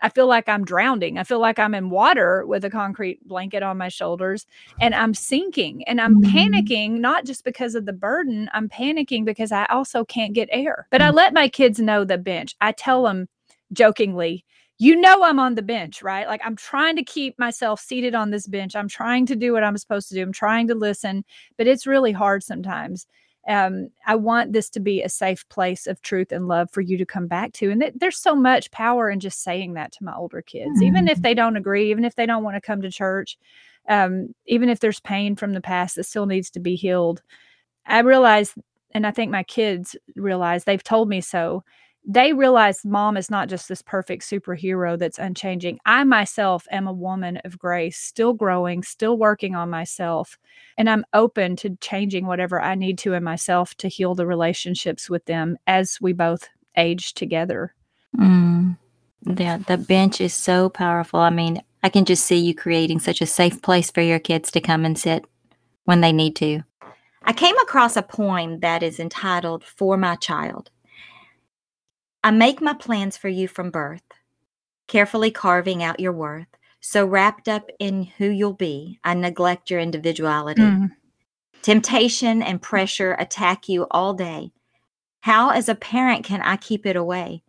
I 0.00 0.08
feel 0.10 0.28
like 0.28 0.48
I'm 0.48 0.64
drowning. 0.64 1.18
I 1.18 1.24
feel 1.24 1.40
like 1.40 1.58
I'm 1.58 1.74
in 1.74 1.90
water 1.90 2.46
with 2.46 2.64
a 2.64 2.70
concrete 2.70 3.26
blanket 3.26 3.64
on 3.64 3.76
my 3.78 3.88
shoulders 3.88 4.46
and 4.78 4.94
I'm 4.94 5.12
sinking 5.12 5.82
and 5.88 6.00
I'm 6.00 6.16
Mhm. 6.16 6.22
panicking, 6.22 7.00
not 7.00 7.24
just 7.24 7.42
because 7.44 7.74
of 7.74 7.84
the 7.84 7.92
burden, 7.92 8.48
I'm 8.54 8.68
panicking 8.68 9.24
because 9.24 9.50
I 9.50 9.64
also 9.66 10.04
can't 10.04 10.34
get 10.34 10.48
air. 10.52 10.86
But 10.92 11.02
I 11.02 11.10
let 11.10 11.34
my 11.34 11.48
kids 11.48 11.80
know 11.80 12.04
the 12.04 12.16
bench. 12.16 12.54
I 12.60 12.70
tell 12.72 13.02
them 13.02 13.26
jokingly, 13.72 14.44
you 14.78 14.96
know, 14.96 15.22
I'm 15.24 15.40
on 15.40 15.54
the 15.54 15.62
bench, 15.62 16.02
right? 16.02 16.26
Like 16.26 16.40
I'm 16.44 16.56
trying 16.56 16.96
to 16.96 17.02
keep 17.02 17.38
myself 17.38 17.80
seated 17.80 18.14
on 18.14 18.30
this 18.30 18.46
bench. 18.46 18.76
I'm 18.76 18.88
trying 18.88 19.26
to 19.26 19.36
do 19.36 19.52
what 19.52 19.64
I'm 19.64 19.76
supposed 19.76 20.08
to 20.08 20.14
do. 20.14 20.22
I'm 20.22 20.32
trying 20.32 20.68
to 20.68 20.74
listen, 20.74 21.24
but 21.56 21.66
it's 21.66 21.86
really 21.86 22.12
hard 22.12 22.42
sometimes 22.42 23.06
um, 23.48 23.88
I 24.06 24.14
want 24.14 24.52
this 24.52 24.68
to 24.70 24.80
be 24.80 25.02
a 25.02 25.08
safe 25.08 25.48
place 25.48 25.86
of 25.86 26.02
truth 26.02 26.32
and 26.32 26.48
love 26.48 26.70
for 26.70 26.82
you 26.82 26.98
to 26.98 27.06
come 27.06 27.26
back 27.26 27.52
to. 27.54 27.70
And 27.70 27.80
th- 27.80 27.94
there's 27.96 28.18
so 28.18 28.36
much 28.36 28.70
power 28.70 29.10
in 29.10 29.20
just 29.20 29.42
saying 29.42 29.72
that 29.72 29.90
to 29.92 30.04
my 30.04 30.14
older 30.14 30.42
kids, 30.42 30.82
even 30.82 31.08
if 31.08 31.22
they 31.22 31.32
don't 31.32 31.56
agree, 31.56 31.90
even 31.90 32.04
if 32.04 32.14
they 32.14 32.26
don't 32.26 32.44
want 32.44 32.56
to 32.56 32.60
come 32.60 32.82
to 32.82 32.90
church, 32.90 33.38
um, 33.88 34.34
even 34.46 34.68
if 34.68 34.80
there's 34.80 35.00
pain 35.00 35.34
from 35.34 35.54
the 35.54 35.62
past 35.62 35.96
that 35.96 36.04
still 36.04 36.26
needs 36.26 36.50
to 36.50 36.60
be 36.60 36.76
healed. 36.76 37.22
I 37.86 38.00
realize, 38.00 38.54
and 38.90 39.06
I 39.06 39.12
think 39.12 39.30
my 39.30 39.44
kids 39.44 39.96
realize, 40.14 40.64
they've 40.64 40.84
told 40.84 41.08
me 41.08 41.22
so. 41.22 41.64
They 42.10 42.32
realize 42.32 42.86
mom 42.86 43.18
is 43.18 43.30
not 43.30 43.50
just 43.50 43.68
this 43.68 43.82
perfect 43.82 44.22
superhero 44.22 44.98
that's 44.98 45.18
unchanging. 45.18 45.78
I 45.84 46.04
myself 46.04 46.66
am 46.70 46.88
a 46.88 46.92
woman 46.92 47.36
of 47.44 47.58
grace, 47.58 47.98
still 47.98 48.32
growing, 48.32 48.82
still 48.82 49.18
working 49.18 49.54
on 49.54 49.68
myself 49.68 50.38
and 50.78 50.88
I'm 50.88 51.04
open 51.12 51.56
to 51.56 51.76
changing 51.80 52.26
whatever 52.26 52.62
I 52.62 52.76
need 52.76 52.98
to 52.98 53.12
in 53.12 53.24
myself 53.24 53.74
to 53.76 53.88
heal 53.88 54.14
the 54.14 54.26
relationships 54.26 55.10
with 55.10 55.24
them 55.26 55.58
as 55.66 55.98
we 56.00 56.12
both 56.12 56.48
age 56.76 57.14
together. 57.14 57.74
Mm. 58.16 58.78
Yeah, 59.26 59.58
the 59.58 59.76
bench 59.76 60.20
is 60.20 60.32
so 60.32 60.68
powerful. 60.68 61.20
I 61.20 61.30
mean, 61.30 61.60
I 61.82 61.88
can 61.88 62.04
just 62.04 62.24
see 62.24 62.38
you 62.38 62.54
creating 62.54 63.00
such 63.00 63.20
a 63.20 63.26
safe 63.26 63.60
place 63.60 63.90
for 63.90 64.00
your 64.00 64.20
kids 64.20 64.50
to 64.52 64.60
come 64.60 64.84
and 64.84 64.96
sit 64.96 65.24
when 65.84 66.00
they 66.00 66.12
need 66.12 66.36
to. 66.36 66.62
I 67.24 67.32
came 67.32 67.58
across 67.58 67.96
a 67.96 68.02
poem 68.02 68.60
that 68.60 68.82
is 68.82 69.00
entitled 69.00 69.64
For 69.64 69.96
My 69.96 70.14
Child. 70.16 70.70
I 72.22 72.30
make 72.30 72.60
my 72.60 72.74
plans 72.74 73.16
for 73.16 73.28
you 73.28 73.48
from 73.48 73.70
birth, 73.70 74.02
carefully 74.86 75.30
carving 75.30 75.82
out 75.82 76.00
your 76.00 76.12
worth. 76.12 76.48
So 76.80 77.04
wrapped 77.04 77.48
up 77.48 77.70
in 77.78 78.04
who 78.04 78.28
you'll 78.28 78.52
be, 78.52 79.00
I 79.02 79.14
neglect 79.14 79.70
your 79.70 79.80
individuality. 79.80 80.62
Mm. 80.62 80.90
Temptation 81.62 82.40
and 82.40 82.62
pressure 82.62 83.16
attack 83.18 83.68
you 83.68 83.86
all 83.90 84.14
day. 84.14 84.52
How, 85.20 85.50
as 85.50 85.68
a 85.68 85.74
parent, 85.74 86.24
can 86.24 86.40
I 86.40 86.56
keep 86.56 86.86
it 86.86 86.94
away? 86.94 87.42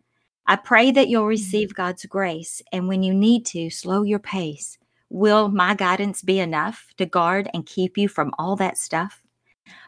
I 0.46 0.56
pray 0.56 0.90
that 0.90 1.08
you'll 1.08 1.26
receive 1.26 1.74
God's 1.74 2.04
grace, 2.06 2.60
and 2.72 2.88
when 2.88 3.04
you 3.04 3.14
need 3.14 3.46
to, 3.46 3.70
slow 3.70 4.02
your 4.02 4.18
pace. 4.18 4.78
Will 5.08 5.48
my 5.48 5.74
guidance 5.74 6.22
be 6.22 6.40
enough 6.40 6.88
to 6.96 7.06
guard 7.06 7.48
and 7.54 7.64
keep 7.64 7.96
you 7.96 8.08
from 8.08 8.32
all 8.38 8.56
that 8.56 8.76
stuff? 8.76 9.22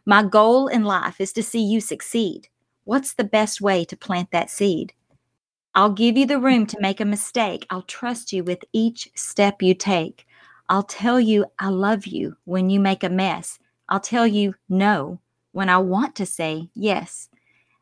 My 0.06 0.22
goal 0.22 0.68
in 0.68 0.84
life 0.84 1.20
is 1.20 1.32
to 1.32 1.42
see 1.42 1.60
you 1.60 1.80
succeed. 1.80 2.48
What's 2.84 3.14
the 3.14 3.24
best 3.24 3.60
way 3.60 3.84
to 3.84 3.96
plant 3.96 4.30
that 4.32 4.50
seed? 4.50 4.92
I'll 5.74 5.92
give 5.92 6.16
you 6.16 6.26
the 6.26 6.40
room 6.40 6.66
to 6.66 6.80
make 6.80 7.00
a 7.00 7.04
mistake. 7.04 7.66
I'll 7.70 7.82
trust 7.82 8.32
you 8.32 8.44
with 8.44 8.64
each 8.72 9.08
step 9.14 9.62
you 9.62 9.74
take. 9.74 10.26
I'll 10.68 10.82
tell 10.82 11.18
you 11.18 11.46
I 11.58 11.68
love 11.68 12.06
you 12.06 12.36
when 12.44 12.70
you 12.70 12.80
make 12.80 13.04
a 13.04 13.08
mess. 13.08 13.58
I'll 13.88 14.00
tell 14.00 14.26
you 14.26 14.54
no 14.68 15.20
when 15.52 15.68
I 15.68 15.78
want 15.78 16.14
to 16.16 16.26
say 16.26 16.68
yes. 16.74 17.28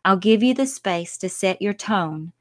I'll 0.04 0.16
give 0.16 0.42
you 0.42 0.54
the 0.54 0.66
space 0.66 1.16
to 1.18 1.28
set 1.28 1.60
your 1.60 1.74
tone. 1.74 2.32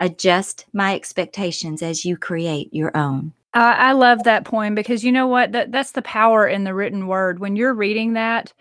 Adjust 0.00 0.66
my 0.72 0.94
expectations 0.94 1.82
as 1.82 2.04
you 2.04 2.16
create 2.16 2.72
your 2.72 2.96
own. 2.96 3.32
I, 3.54 3.92
love 3.92 4.22
that 4.24 4.44
poem 4.44 4.74
because 4.74 5.02
you 5.02 5.10
know 5.10 5.26
what? 5.26 5.52
That 5.52 5.72
that's 5.72 5.92
the 5.92 6.02
power 6.02 6.46
in 6.46 6.64
the 6.64 6.74
written 6.74 7.06
word. 7.08 7.40
When 7.40 7.56
you're 7.56 7.74
reading 7.74 8.12
that, 8.12 8.52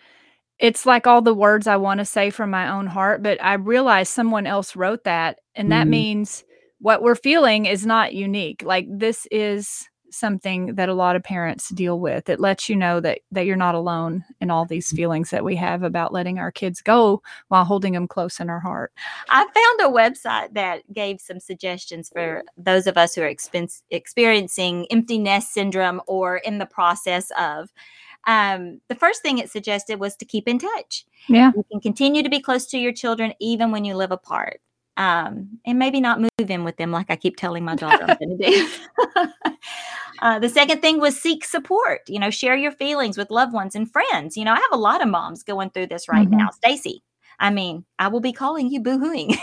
it's 0.59 0.85
like 0.85 1.05
all 1.07 1.21
the 1.21 1.33
words 1.33 1.67
I 1.67 1.77
want 1.77 1.99
to 1.99 2.05
say 2.05 2.29
from 2.29 2.49
my 2.49 2.69
own 2.71 2.87
heart, 2.87 3.21
but 3.23 3.41
I 3.43 3.53
realize 3.53 4.09
someone 4.09 4.47
else 4.47 4.75
wrote 4.75 5.03
that, 5.03 5.39
and 5.55 5.71
that 5.71 5.87
Mhm. 5.87 5.91
means 5.91 6.43
what 6.79 7.01
we're 7.01 7.15
feeling 7.15 7.65
is 7.65 7.85
not 7.85 8.13
unique. 8.13 8.63
Like 8.63 8.85
this 8.89 9.27
is 9.31 9.87
something 10.09 10.75
that 10.75 10.87
a 10.87 10.93
lot 10.93 11.17
of 11.17 11.23
parents 11.23 11.67
deal 11.69 11.99
with. 11.99 12.29
It 12.29 12.39
lets 12.39 12.69
you 12.69 12.75
know 12.77 13.01
that 13.01 13.19
that 13.31 13.45
you're 13.45 13.57
not 13.57 13.75
alone 13.75 14.23
in 14.39 14.49
all 14.49 14.65
these 14.65 14.91
feelings 14.91 15.29
that 15.31 15.43
we 15.43 15.55
have 15.57 15.83
about 15.83 16.13
letting 16.13 16.39
our 16.39 16.51
kids 16.51 16.81
go 16.81 17.21
while 17.49 17.65
holding 17.65 17.93
them 17.93 18.07
close 18.07 18.39
in 18.39 18.49
our 18.49 18.61
heart. 18.61 18.93
I 19.29 19.43
found 19.43 19.81
a 19.81 19.93
website 19.95 20.53
that 20.53 20.81
gave 20.93 21.19
some 21.19 21.39
suggestions 21.41 22.09
for 22.09 22.43
those 22.55 22.87
of 22.87 22.97
us 22.97 23.15
who 23.15 23.21
are 23.21 23.29
expen- 23.29 23.81
experiencing 23.91 24.87
empty 24.89 25.19
nest 25.19 25.53
syndrome 25.53 26.01
or 26.07 26.37
in 26.37 26.57
the 26.57 26.65
process 26.65 27.29
of. 27.37 27.69
Um, 28.27 28.81
the 28.89 28.95
first 28.95 29.21
thing 29.21 29.37
it 29.37 29.49
suggested 29.49 29.99
was 29.99 30.15
to 30.17 30.25
keep 30.25 30.47
in 30.47 30.59
touch. 30.59 31.05
Yeah. 31.29 31.51
You 31.55 31.63
can 31.71 31.79
continue 31.79 32.21
to 32.21 32.29
be 32.29 32.39
close 32.41 32.65
to 32.67 32.77
your 32.77 32.91
children 32.93 33.33
even 33.39 33.71
when 33.71 33.85
you 33.85 33.95
live 33.95 34.11
apart. 34.11 34.59
Um, 34.97 35.59
and 35.65 35.77
maybe 35.77 36.01
not 36.01 36.19
move 36.19 36.29
in 36.49 36.63
with 36.63 36.77
them 36.77 36.91
like 36.91 37.05
I 37.09 37.15
keep 37.15 37.37
telling 37.37 37.63
my 37.63 37.75
daughter 37.75 38.03
I'm 38.03 38.17
going 38.17 38.37
to 38.37 38.49
do. 38.49 38.69
uh, 40.23 40.39
the 40.39 40.49
second 40.49 40.81
thing 40.81 40.99
was 40.99 41.15
seek 41.15 41.45
support. 41.45 42.01
You 42.07 42.19
know, 42.19 42.31
share 42.31 42.55
your 42.57 42.71
feelings 42.71 43.15
with 43.17 43.29
loved 43.29 43.53
ones 43.53 43.75
and 43.75 43.89
friends. 43.91 44.35
You 44.35 44.43
know, 44.43 44.53
I 44.53 44.55
have 44.55 44.71
a 44.71 44.77
lot 44.77 45.01
of 45.03 45.07
moms 45.07 45.43
going 45.43 45.69
through 45.69 45.87
this 45.87 46.09
right 46.09 46.27
Mhm. 46.27 46.37
now. 46.37 46.49
Stacy, 46.49 47.03
I 47.39 47.51
mean, 47.51 47.85
I 47.99 48.07
will 48.07 48.19
be 48.19 48.33
calling 48.33 48.69
you 48.69 48.81
boohooing. 48.81 49.37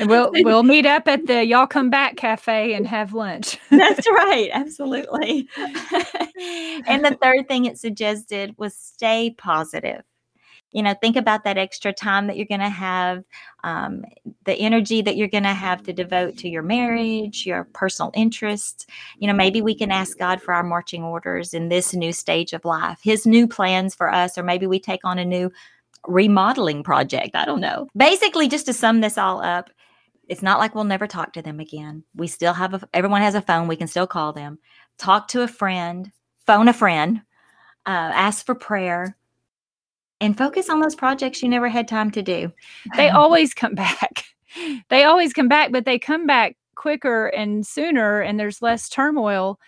We'll 0.00 0.30
we'll 0.34 0.62
meet 0.62 0.86
up 0.86 1.06
at 1.06 1.26
the 1.26 1.44
Y'all 1.44 1.66
Come 1.66 1.90
Back 1.90 2.16
Cafe 2.16 2.74
and 2.74 2.86
have 2.86 3.14
lunch. 3.14 3.58
That's 3.70 4.06
right, 4.10 4.50
absolutely. 4.52 5.48
and 5.56 7.04
the 7.04 7.16
third 7.22 7.48
thing 7.48 7.66
it 7.66 7.78
suggested 7.78 8.54
was 8.58 8.74
stay 8.74 9.34
positive. 9.36 10.02
You 10.72 10.82
know, 10.82 10.94
think 10.94 11.16
about 11.16 11.44
that 11.44 11.58
extra 11.58 11.92
time 11.92 12.28
that 12.28 12.38
you're 12.38 12.46
going 12.46 12.60
to 12.60 12.68
have, 12.70 13.24
um, 13.62 14.06
the 14.46 14.54
energy 14.54 15.02
that 15.02 15.16
you're 15.16 15.28
going 15.28 15.42
to 15.42 15.50
have 15.50 15.82
to 15.82 15.92
devote 15.92 16.38
to 16.38 16.48
your 16.48 16.62
marriage, 16.62 17.44
your 17.44 17.64
personal 17.74 18.10
interests. 18.14 18.86
You 19.18 19.28
know, 19.28 19.34
maybe 19.34 19.60
we 19.60 19.74
can 19.74 19.90
ask 19.90 20.16
God 20.16 20.40
for 20.40 20.54
our 20.54 20.62
marching 20.62 21.02
orders 21.02 21.52
in 21.52 21.68
this 21.68 21.92
new 21.92 22.10
stage 22.10 22.54
of 22.54 22.64
life, 22.64 23.00
His 23.02 23.26
new 23.26 23.46
plans 23.46 23.94
for 23.94 24.10
us, 24.10 24.38
or 24.38 24.42
maybe 24.42 24.66
we 24.66 24.80
take 24.80 25.04
on 25.04 25.18
a 25.18 25.26
new 25.26 25.52
remodeling 26.06 26.82
project. 26.82 27.34
I 27.34 27.44
don't 27.44 27.60
know. 27.60 27.88
Basically, 27.96 28.48
just 28.48 28.66
to 28.66 28.72
sum 28.72 29.00
this 29.00 29.18
all 29.18 29.42
up, 29.42 29.70
it's 30.28 30.42
not 30.42 30.58
like 30.58 30.74
we'll 30.74 30.84
never 30.84 31.06
talk 31.06 31.32
to 31.34 31.42
them 31.42 31.60
again. 31.60 32.04
We 32.14 32.26
still 32.26 32.54
have 32.54 32.74
a, 32.74 32.88
everyone 32.94 33.22
has 33.22 33.34
a 33.34 33.42
phone. 33.42 33.68
We 33.68 33.76
can 33.76 33.88
still 33.88 34.06
call 34.06 34.32
them, 34.32 34.58
talk 34.98 35.28
to 35.28 35.42
a 35.42 35.48
friend, 35.48 36.10
phone 36.46 36.68
a 36.68 36.72
friend, 36.72 37.22
uh, 37.86 37.90
ask 38.14 38.46
for 38.46 38.54
prayer, 38.54 39.16
and 40.20 40.38
focus 40.38 40.70
on 40.70 40.80
those 40.80 40.94
projects 40.94 41.42
you 41.42 41.48
never 41.48 41.68
had 41.68 41.88
time 41.88 42.10
to 42.12 42.22
do. 42.22 42.52
they 42.96 43.10
always 43.10 43.54
come 43.54 43.74
back. 43.74 44.24
They 44.90 45.04
always 45.04 45.32
come 45.32 45.48
back, 45.48 45.72
but 45.72 45.86
they 45.86 45.98
come 45.98 46.26
back 46.26 46.58
quicker 46.74 47.28
and 47.28 47.66
sooner 47.66 48.20
and 48.20 48.38
there's 48.38 48.60
less 48.60 48.88
turmoil 48.88 49.58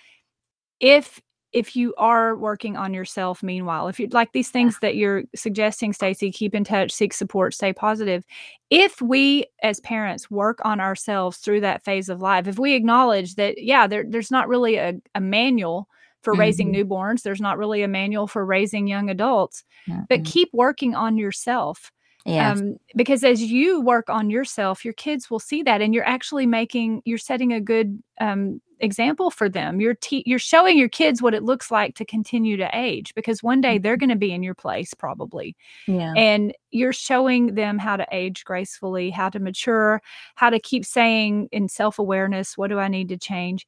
if 0.79 1.23
if 1.55 1.77
you 1.77 1.95
are 1.99 2.37
working 2.37 2.77
on 2.77 2.93
yourself 2.95 3.43
meanwhile 3.43 3.89
if 3.89 4.01
you 4.01 4.09
like 4.13 4.33
these 4.33 4.51
things 4.51 4.79
that 4.81 4.97
you're 4.97 5.23
suggesting 5.35 5.93
stacy 5.95 6.31
keep 6.33 6.55
in 6.55 6.65
touch 6.65 6.93
seek 6.93 7.13
support 7.15 7.55
stay 7.55 7.73
positive. 7.73 8.25
If 8.71 9.01
we 9.01 9.47
as 9.63 9.81
parents 9.81 10.31
work 10.31 10.59
on 10.65 10.81
ourselves 10.81 11.39
through 11.39 11.61
that 11.63 11.85
phase 11.85 12.09
of 12.09 12.21
life 12.21 12.47
if 12.49 12.59
we 12.59 12.75
acknowledge 12.75 13.37
that 13.37 13.63
yeah 13.63 13.87
there, 13.87 14.05
there's 14.09 14.31
not 14.31 14.49
really 14.49 14.77
a, 14.77 14.95
a 15.15 15.21
manual 15.21 15.89
for 16.23 16.35
raising 16.35 16.73
newborns 16.73 17.23
there's 17.23 17.41
not 17.41 17.59
really 17.59 17.83
a 17.83 17.89
manual 17.89 18.27
for 18.27 18.45
raising 18.45 18.87
young 18.89 19.11
adults 19.11 19.65
but 20.09 20.21
Mhm. 20.21 20.25
keep 20.25 20.49
working 20.53 20.95
on 20.95 21.17
yourself 21.19 21.93
yes, 22.25 22.61
um, 22.61 22.77
because 22.97 23.25
as 23.25 23.43
you 23.43 23.81
work 23.81 24.09
on 24.09 24.31
yourself 24.31 24.85
your 24.85 24.95
kids 24.95 25.31
will 25.31 25.39
see 25.41 25.63
that 25.63 25.81
and 25.81 25.95
you're 25.95 26.07
actually 26.07 26.47
making 26.47 27.03
you're 27.05 27.19
setting 27.19 27.53
a 27.53 27.61
good 27.61 28.03
um, 28.21 28.61
example 28.81 29.31
for 29.31 29.49
them. 29.49 29.81
You're 29.81 29.95
te- 29.95 30.23
you're 30.27 30.39
showing 30.39 30.79
your 30.79 30.89
kids 30.89 31.23
what 31.23 31.35
it 31.35 31.43
looks 31.43 31.71
like 31.71 31.95
to 31.97 32.05
continue 32.05 32.57
to 32.57 32.69
age 32.73 33.15
because 33.15 33.43
one 33.43 33.61
day 33.61 33.79
they're 33.79 33.97
going 33.97 34.11
to 34.11 34.17
be 34.17 34.33
in 34.33 34.43
your 34.43 34.55
place 34.55 34.95
probably. 34.95 35.57
Yeah, 35.87 36.13
and 36.17 36.55
you're 36.71 36.93
showing 36.93 37.55
them 37.55 37.79
how 37.79 37.97
to 37.97 38.07
age 38.13 38.45
gracefully 38.45 39.11
how 39.11 39.29
to 39.31 39.39
mature 39.41 40.01
how 40.35 40.51
to 40.51 40.59
keep 40.61 40.85
saying 40.85 41.49
in 41.53 41.69
self-awareness 41.69 42.57
what 42.59 42.69
do 42.69 42.79
i 42.79 42.89
need 42.89 43.09
to 43.09 43.17
change? 43.19 43.67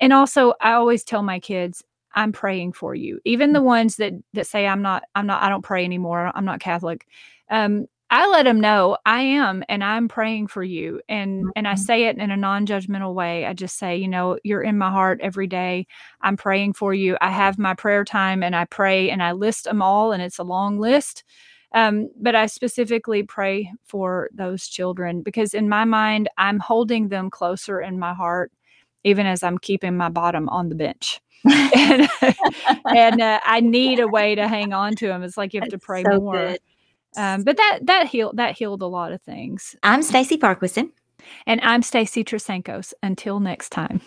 And 0.00 0.12
also 0.12 0.54
i 0.60 0.72
always 0.72 1.04
tell 1.04 1.22
my 1.22 1.38
kids 1.40 1.82
i'm 2.14 2.32
praying 2.32 2.72
for 2.72 2.94
you. 2.94 3.20
Even 3.24 3.52
the 3.52 3.62
ones 3.62 3.96
that 3.96 4.12
that 4.34 4.46
say 4.46 4.66
i'm 4.66 4.82
not 4.82 5.04
i'm 5.14 5.26
not 5.26 5.42
i 5.42 5.48
don't 5.48 5.62
pray 5.62 5.84
anymore 5.84 6.30
i'm 6.34 6.44
not 6.44 6.60
catholic 6.60 7.06
um 7.50 7.86
I 8.10 8.28
let 8.28 8.44
them 8.44 8.60
know 8.60 8.96
I 9.06 9.22
am 9.22 9.64
and 9.68 9.82
I'm 9.82 10.08
praying 10.08 10.48
for 10.48 10.62
you 10.62 11.00
and 11.08 11.40
mm-hmm. 11.40 11.48
and 11.56 11.66
I 11.66 11.72
mm-hmm. 11.72 11.82
say 11.82 12.04
it 12.04 12.18
in 12.18 12.30
a 12.30 12.36
non-judgmental 12.36 13.14
way. 13.14 13.46
I 13.46 13.54
just 13.54 13.78
say, 13.78 13.96
you 13.96 14.08
know, 14.08 14.38
you're 14.44 14.62
in 14.62 14.78
my 14.78 14.90
heart 14.90 15.20
every 15.22 15.46
day. 15.46 15.86
I'm 16.20 16.36
praying 16.36 16.74
for 16.74 16.94
you. 16.94 17.16
I 17.20 17.30
have 17.30 17.58
my 17.58 17.74
prayer 17.74 18.04
time 18.04 18.42
and 18.42 18.54
I 18.54 18.66
pray 18.66 19.10
and 19.10 19.22
I 19.22 19.32
list 19.32 19.64
them 19.64 19.82
all 19.82 20.12
and 20.12 20.22
it's 20.22 20.38
a 20.38 20.44
long 20.44 20.78
list. 20.78 21.24
Um, 21.74 22.08
but 22.20 22.36
I 22.36 22.46
specifically 22.46 23.24
pray 23.24 23.72
for 23.84 24.30
those 24.32 24.68
children 24.68 25.22
because 25.22 25.54
in 25.54 25.68
my 25.68 25.84
mind 25.84 26.28
I'm 26.38 26.60
holding 26.60 27.08
them 27.08 27.30
closer 27.30 27.80
in 27.80 27.98
my 27.98 28.14
heart 28.14 28.52
even 29.02 29.26
as 29.26 29.42
I'm 29.42 29.58
keeping 29.58 29.96
my 29.96 30.08
bottom 30.08 30.48
on 30.48 30.68
the 30.68 30.74
bench. 30.74 31.20
and, 31.44 32.08
and 32.86 33.20
uh, 33.20 33.40
I 33.44 33.60
need 33.60 34.00
a 34.00 34.08
way 34.08 34.34
to 34.34 34.48
hang 34.48 34.72
on 34.72 34.94
to 34.96 35.08
them. 35.08 35.22
It's 35.22 35.36
like 35.36 35.52
you 35.52 35.60
have 35.60 35.70
That's 35.70 35.82
to 35.82 35.86
pray 35.86 36.02
so 36.02 36.20
more. 36.20 36.34
Good. 36.34 36.60
Um, 37.16 37.44
but 37.44 37.56
that 37.56 37.80
that 37.82 38.06
healed 38.06 38.36
that 38.36 38.56
healed 38.56 38.82
a 38.82 38.86
lot 38.86 39.12
of 39.12 39.22
things. 39.22 39.76
I'm 39.82 40.02
Stacy 40.02 40.36
Farquharson. 40.36 40.92
And 41.46 41.60
I'm 41.62 41.82
Stacy 41.82 42.24
Trasancos. 42.24 42.92
Until 43.02 43.40
next 43.40 43.70
time. 43.70 44.00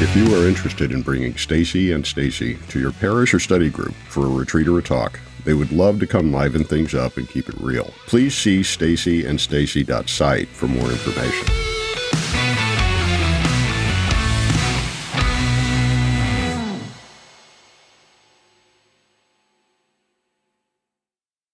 If 0.00 0.14
you 0.16 0.34
are 0.34 0.48
interested 0.48 0.90
in 0.92 1.02
bringing 1.02 1.36
Stacy 1.36 1.92
and 1.92 2.04
Stacy 2.04 2.56
to 2.68 2.80
your 2.80 2.92
parish 2.92 3.32
or 3.32 3.38
study 3.38 3.70
group 3.70 3.94
for 4.08 4.26
a 4.26 4.28
retreat 4.28 4.68
or 4.68 4.78
a 4.78 4.82
talk, 4.82 5.20
they 5.44 5.54
would 5.54 5.72
love 5.72 6.00
to 6.00 6.06
come 6.06 6.32
liven 6.32 6.64
things 6.64 6.94
up 6.94 7.16
and 7.16 7.28
keep 7.28 7.48
it 7.48 7.54
real. 7.60 7.92
Please 8.06 8.36
see 8.36 8.62
stacy 8.62 9.22
stacyandstacy.site 9.22 10.48
for 10.48 10.66
more 10.66 10.90
information. 10.90 11.73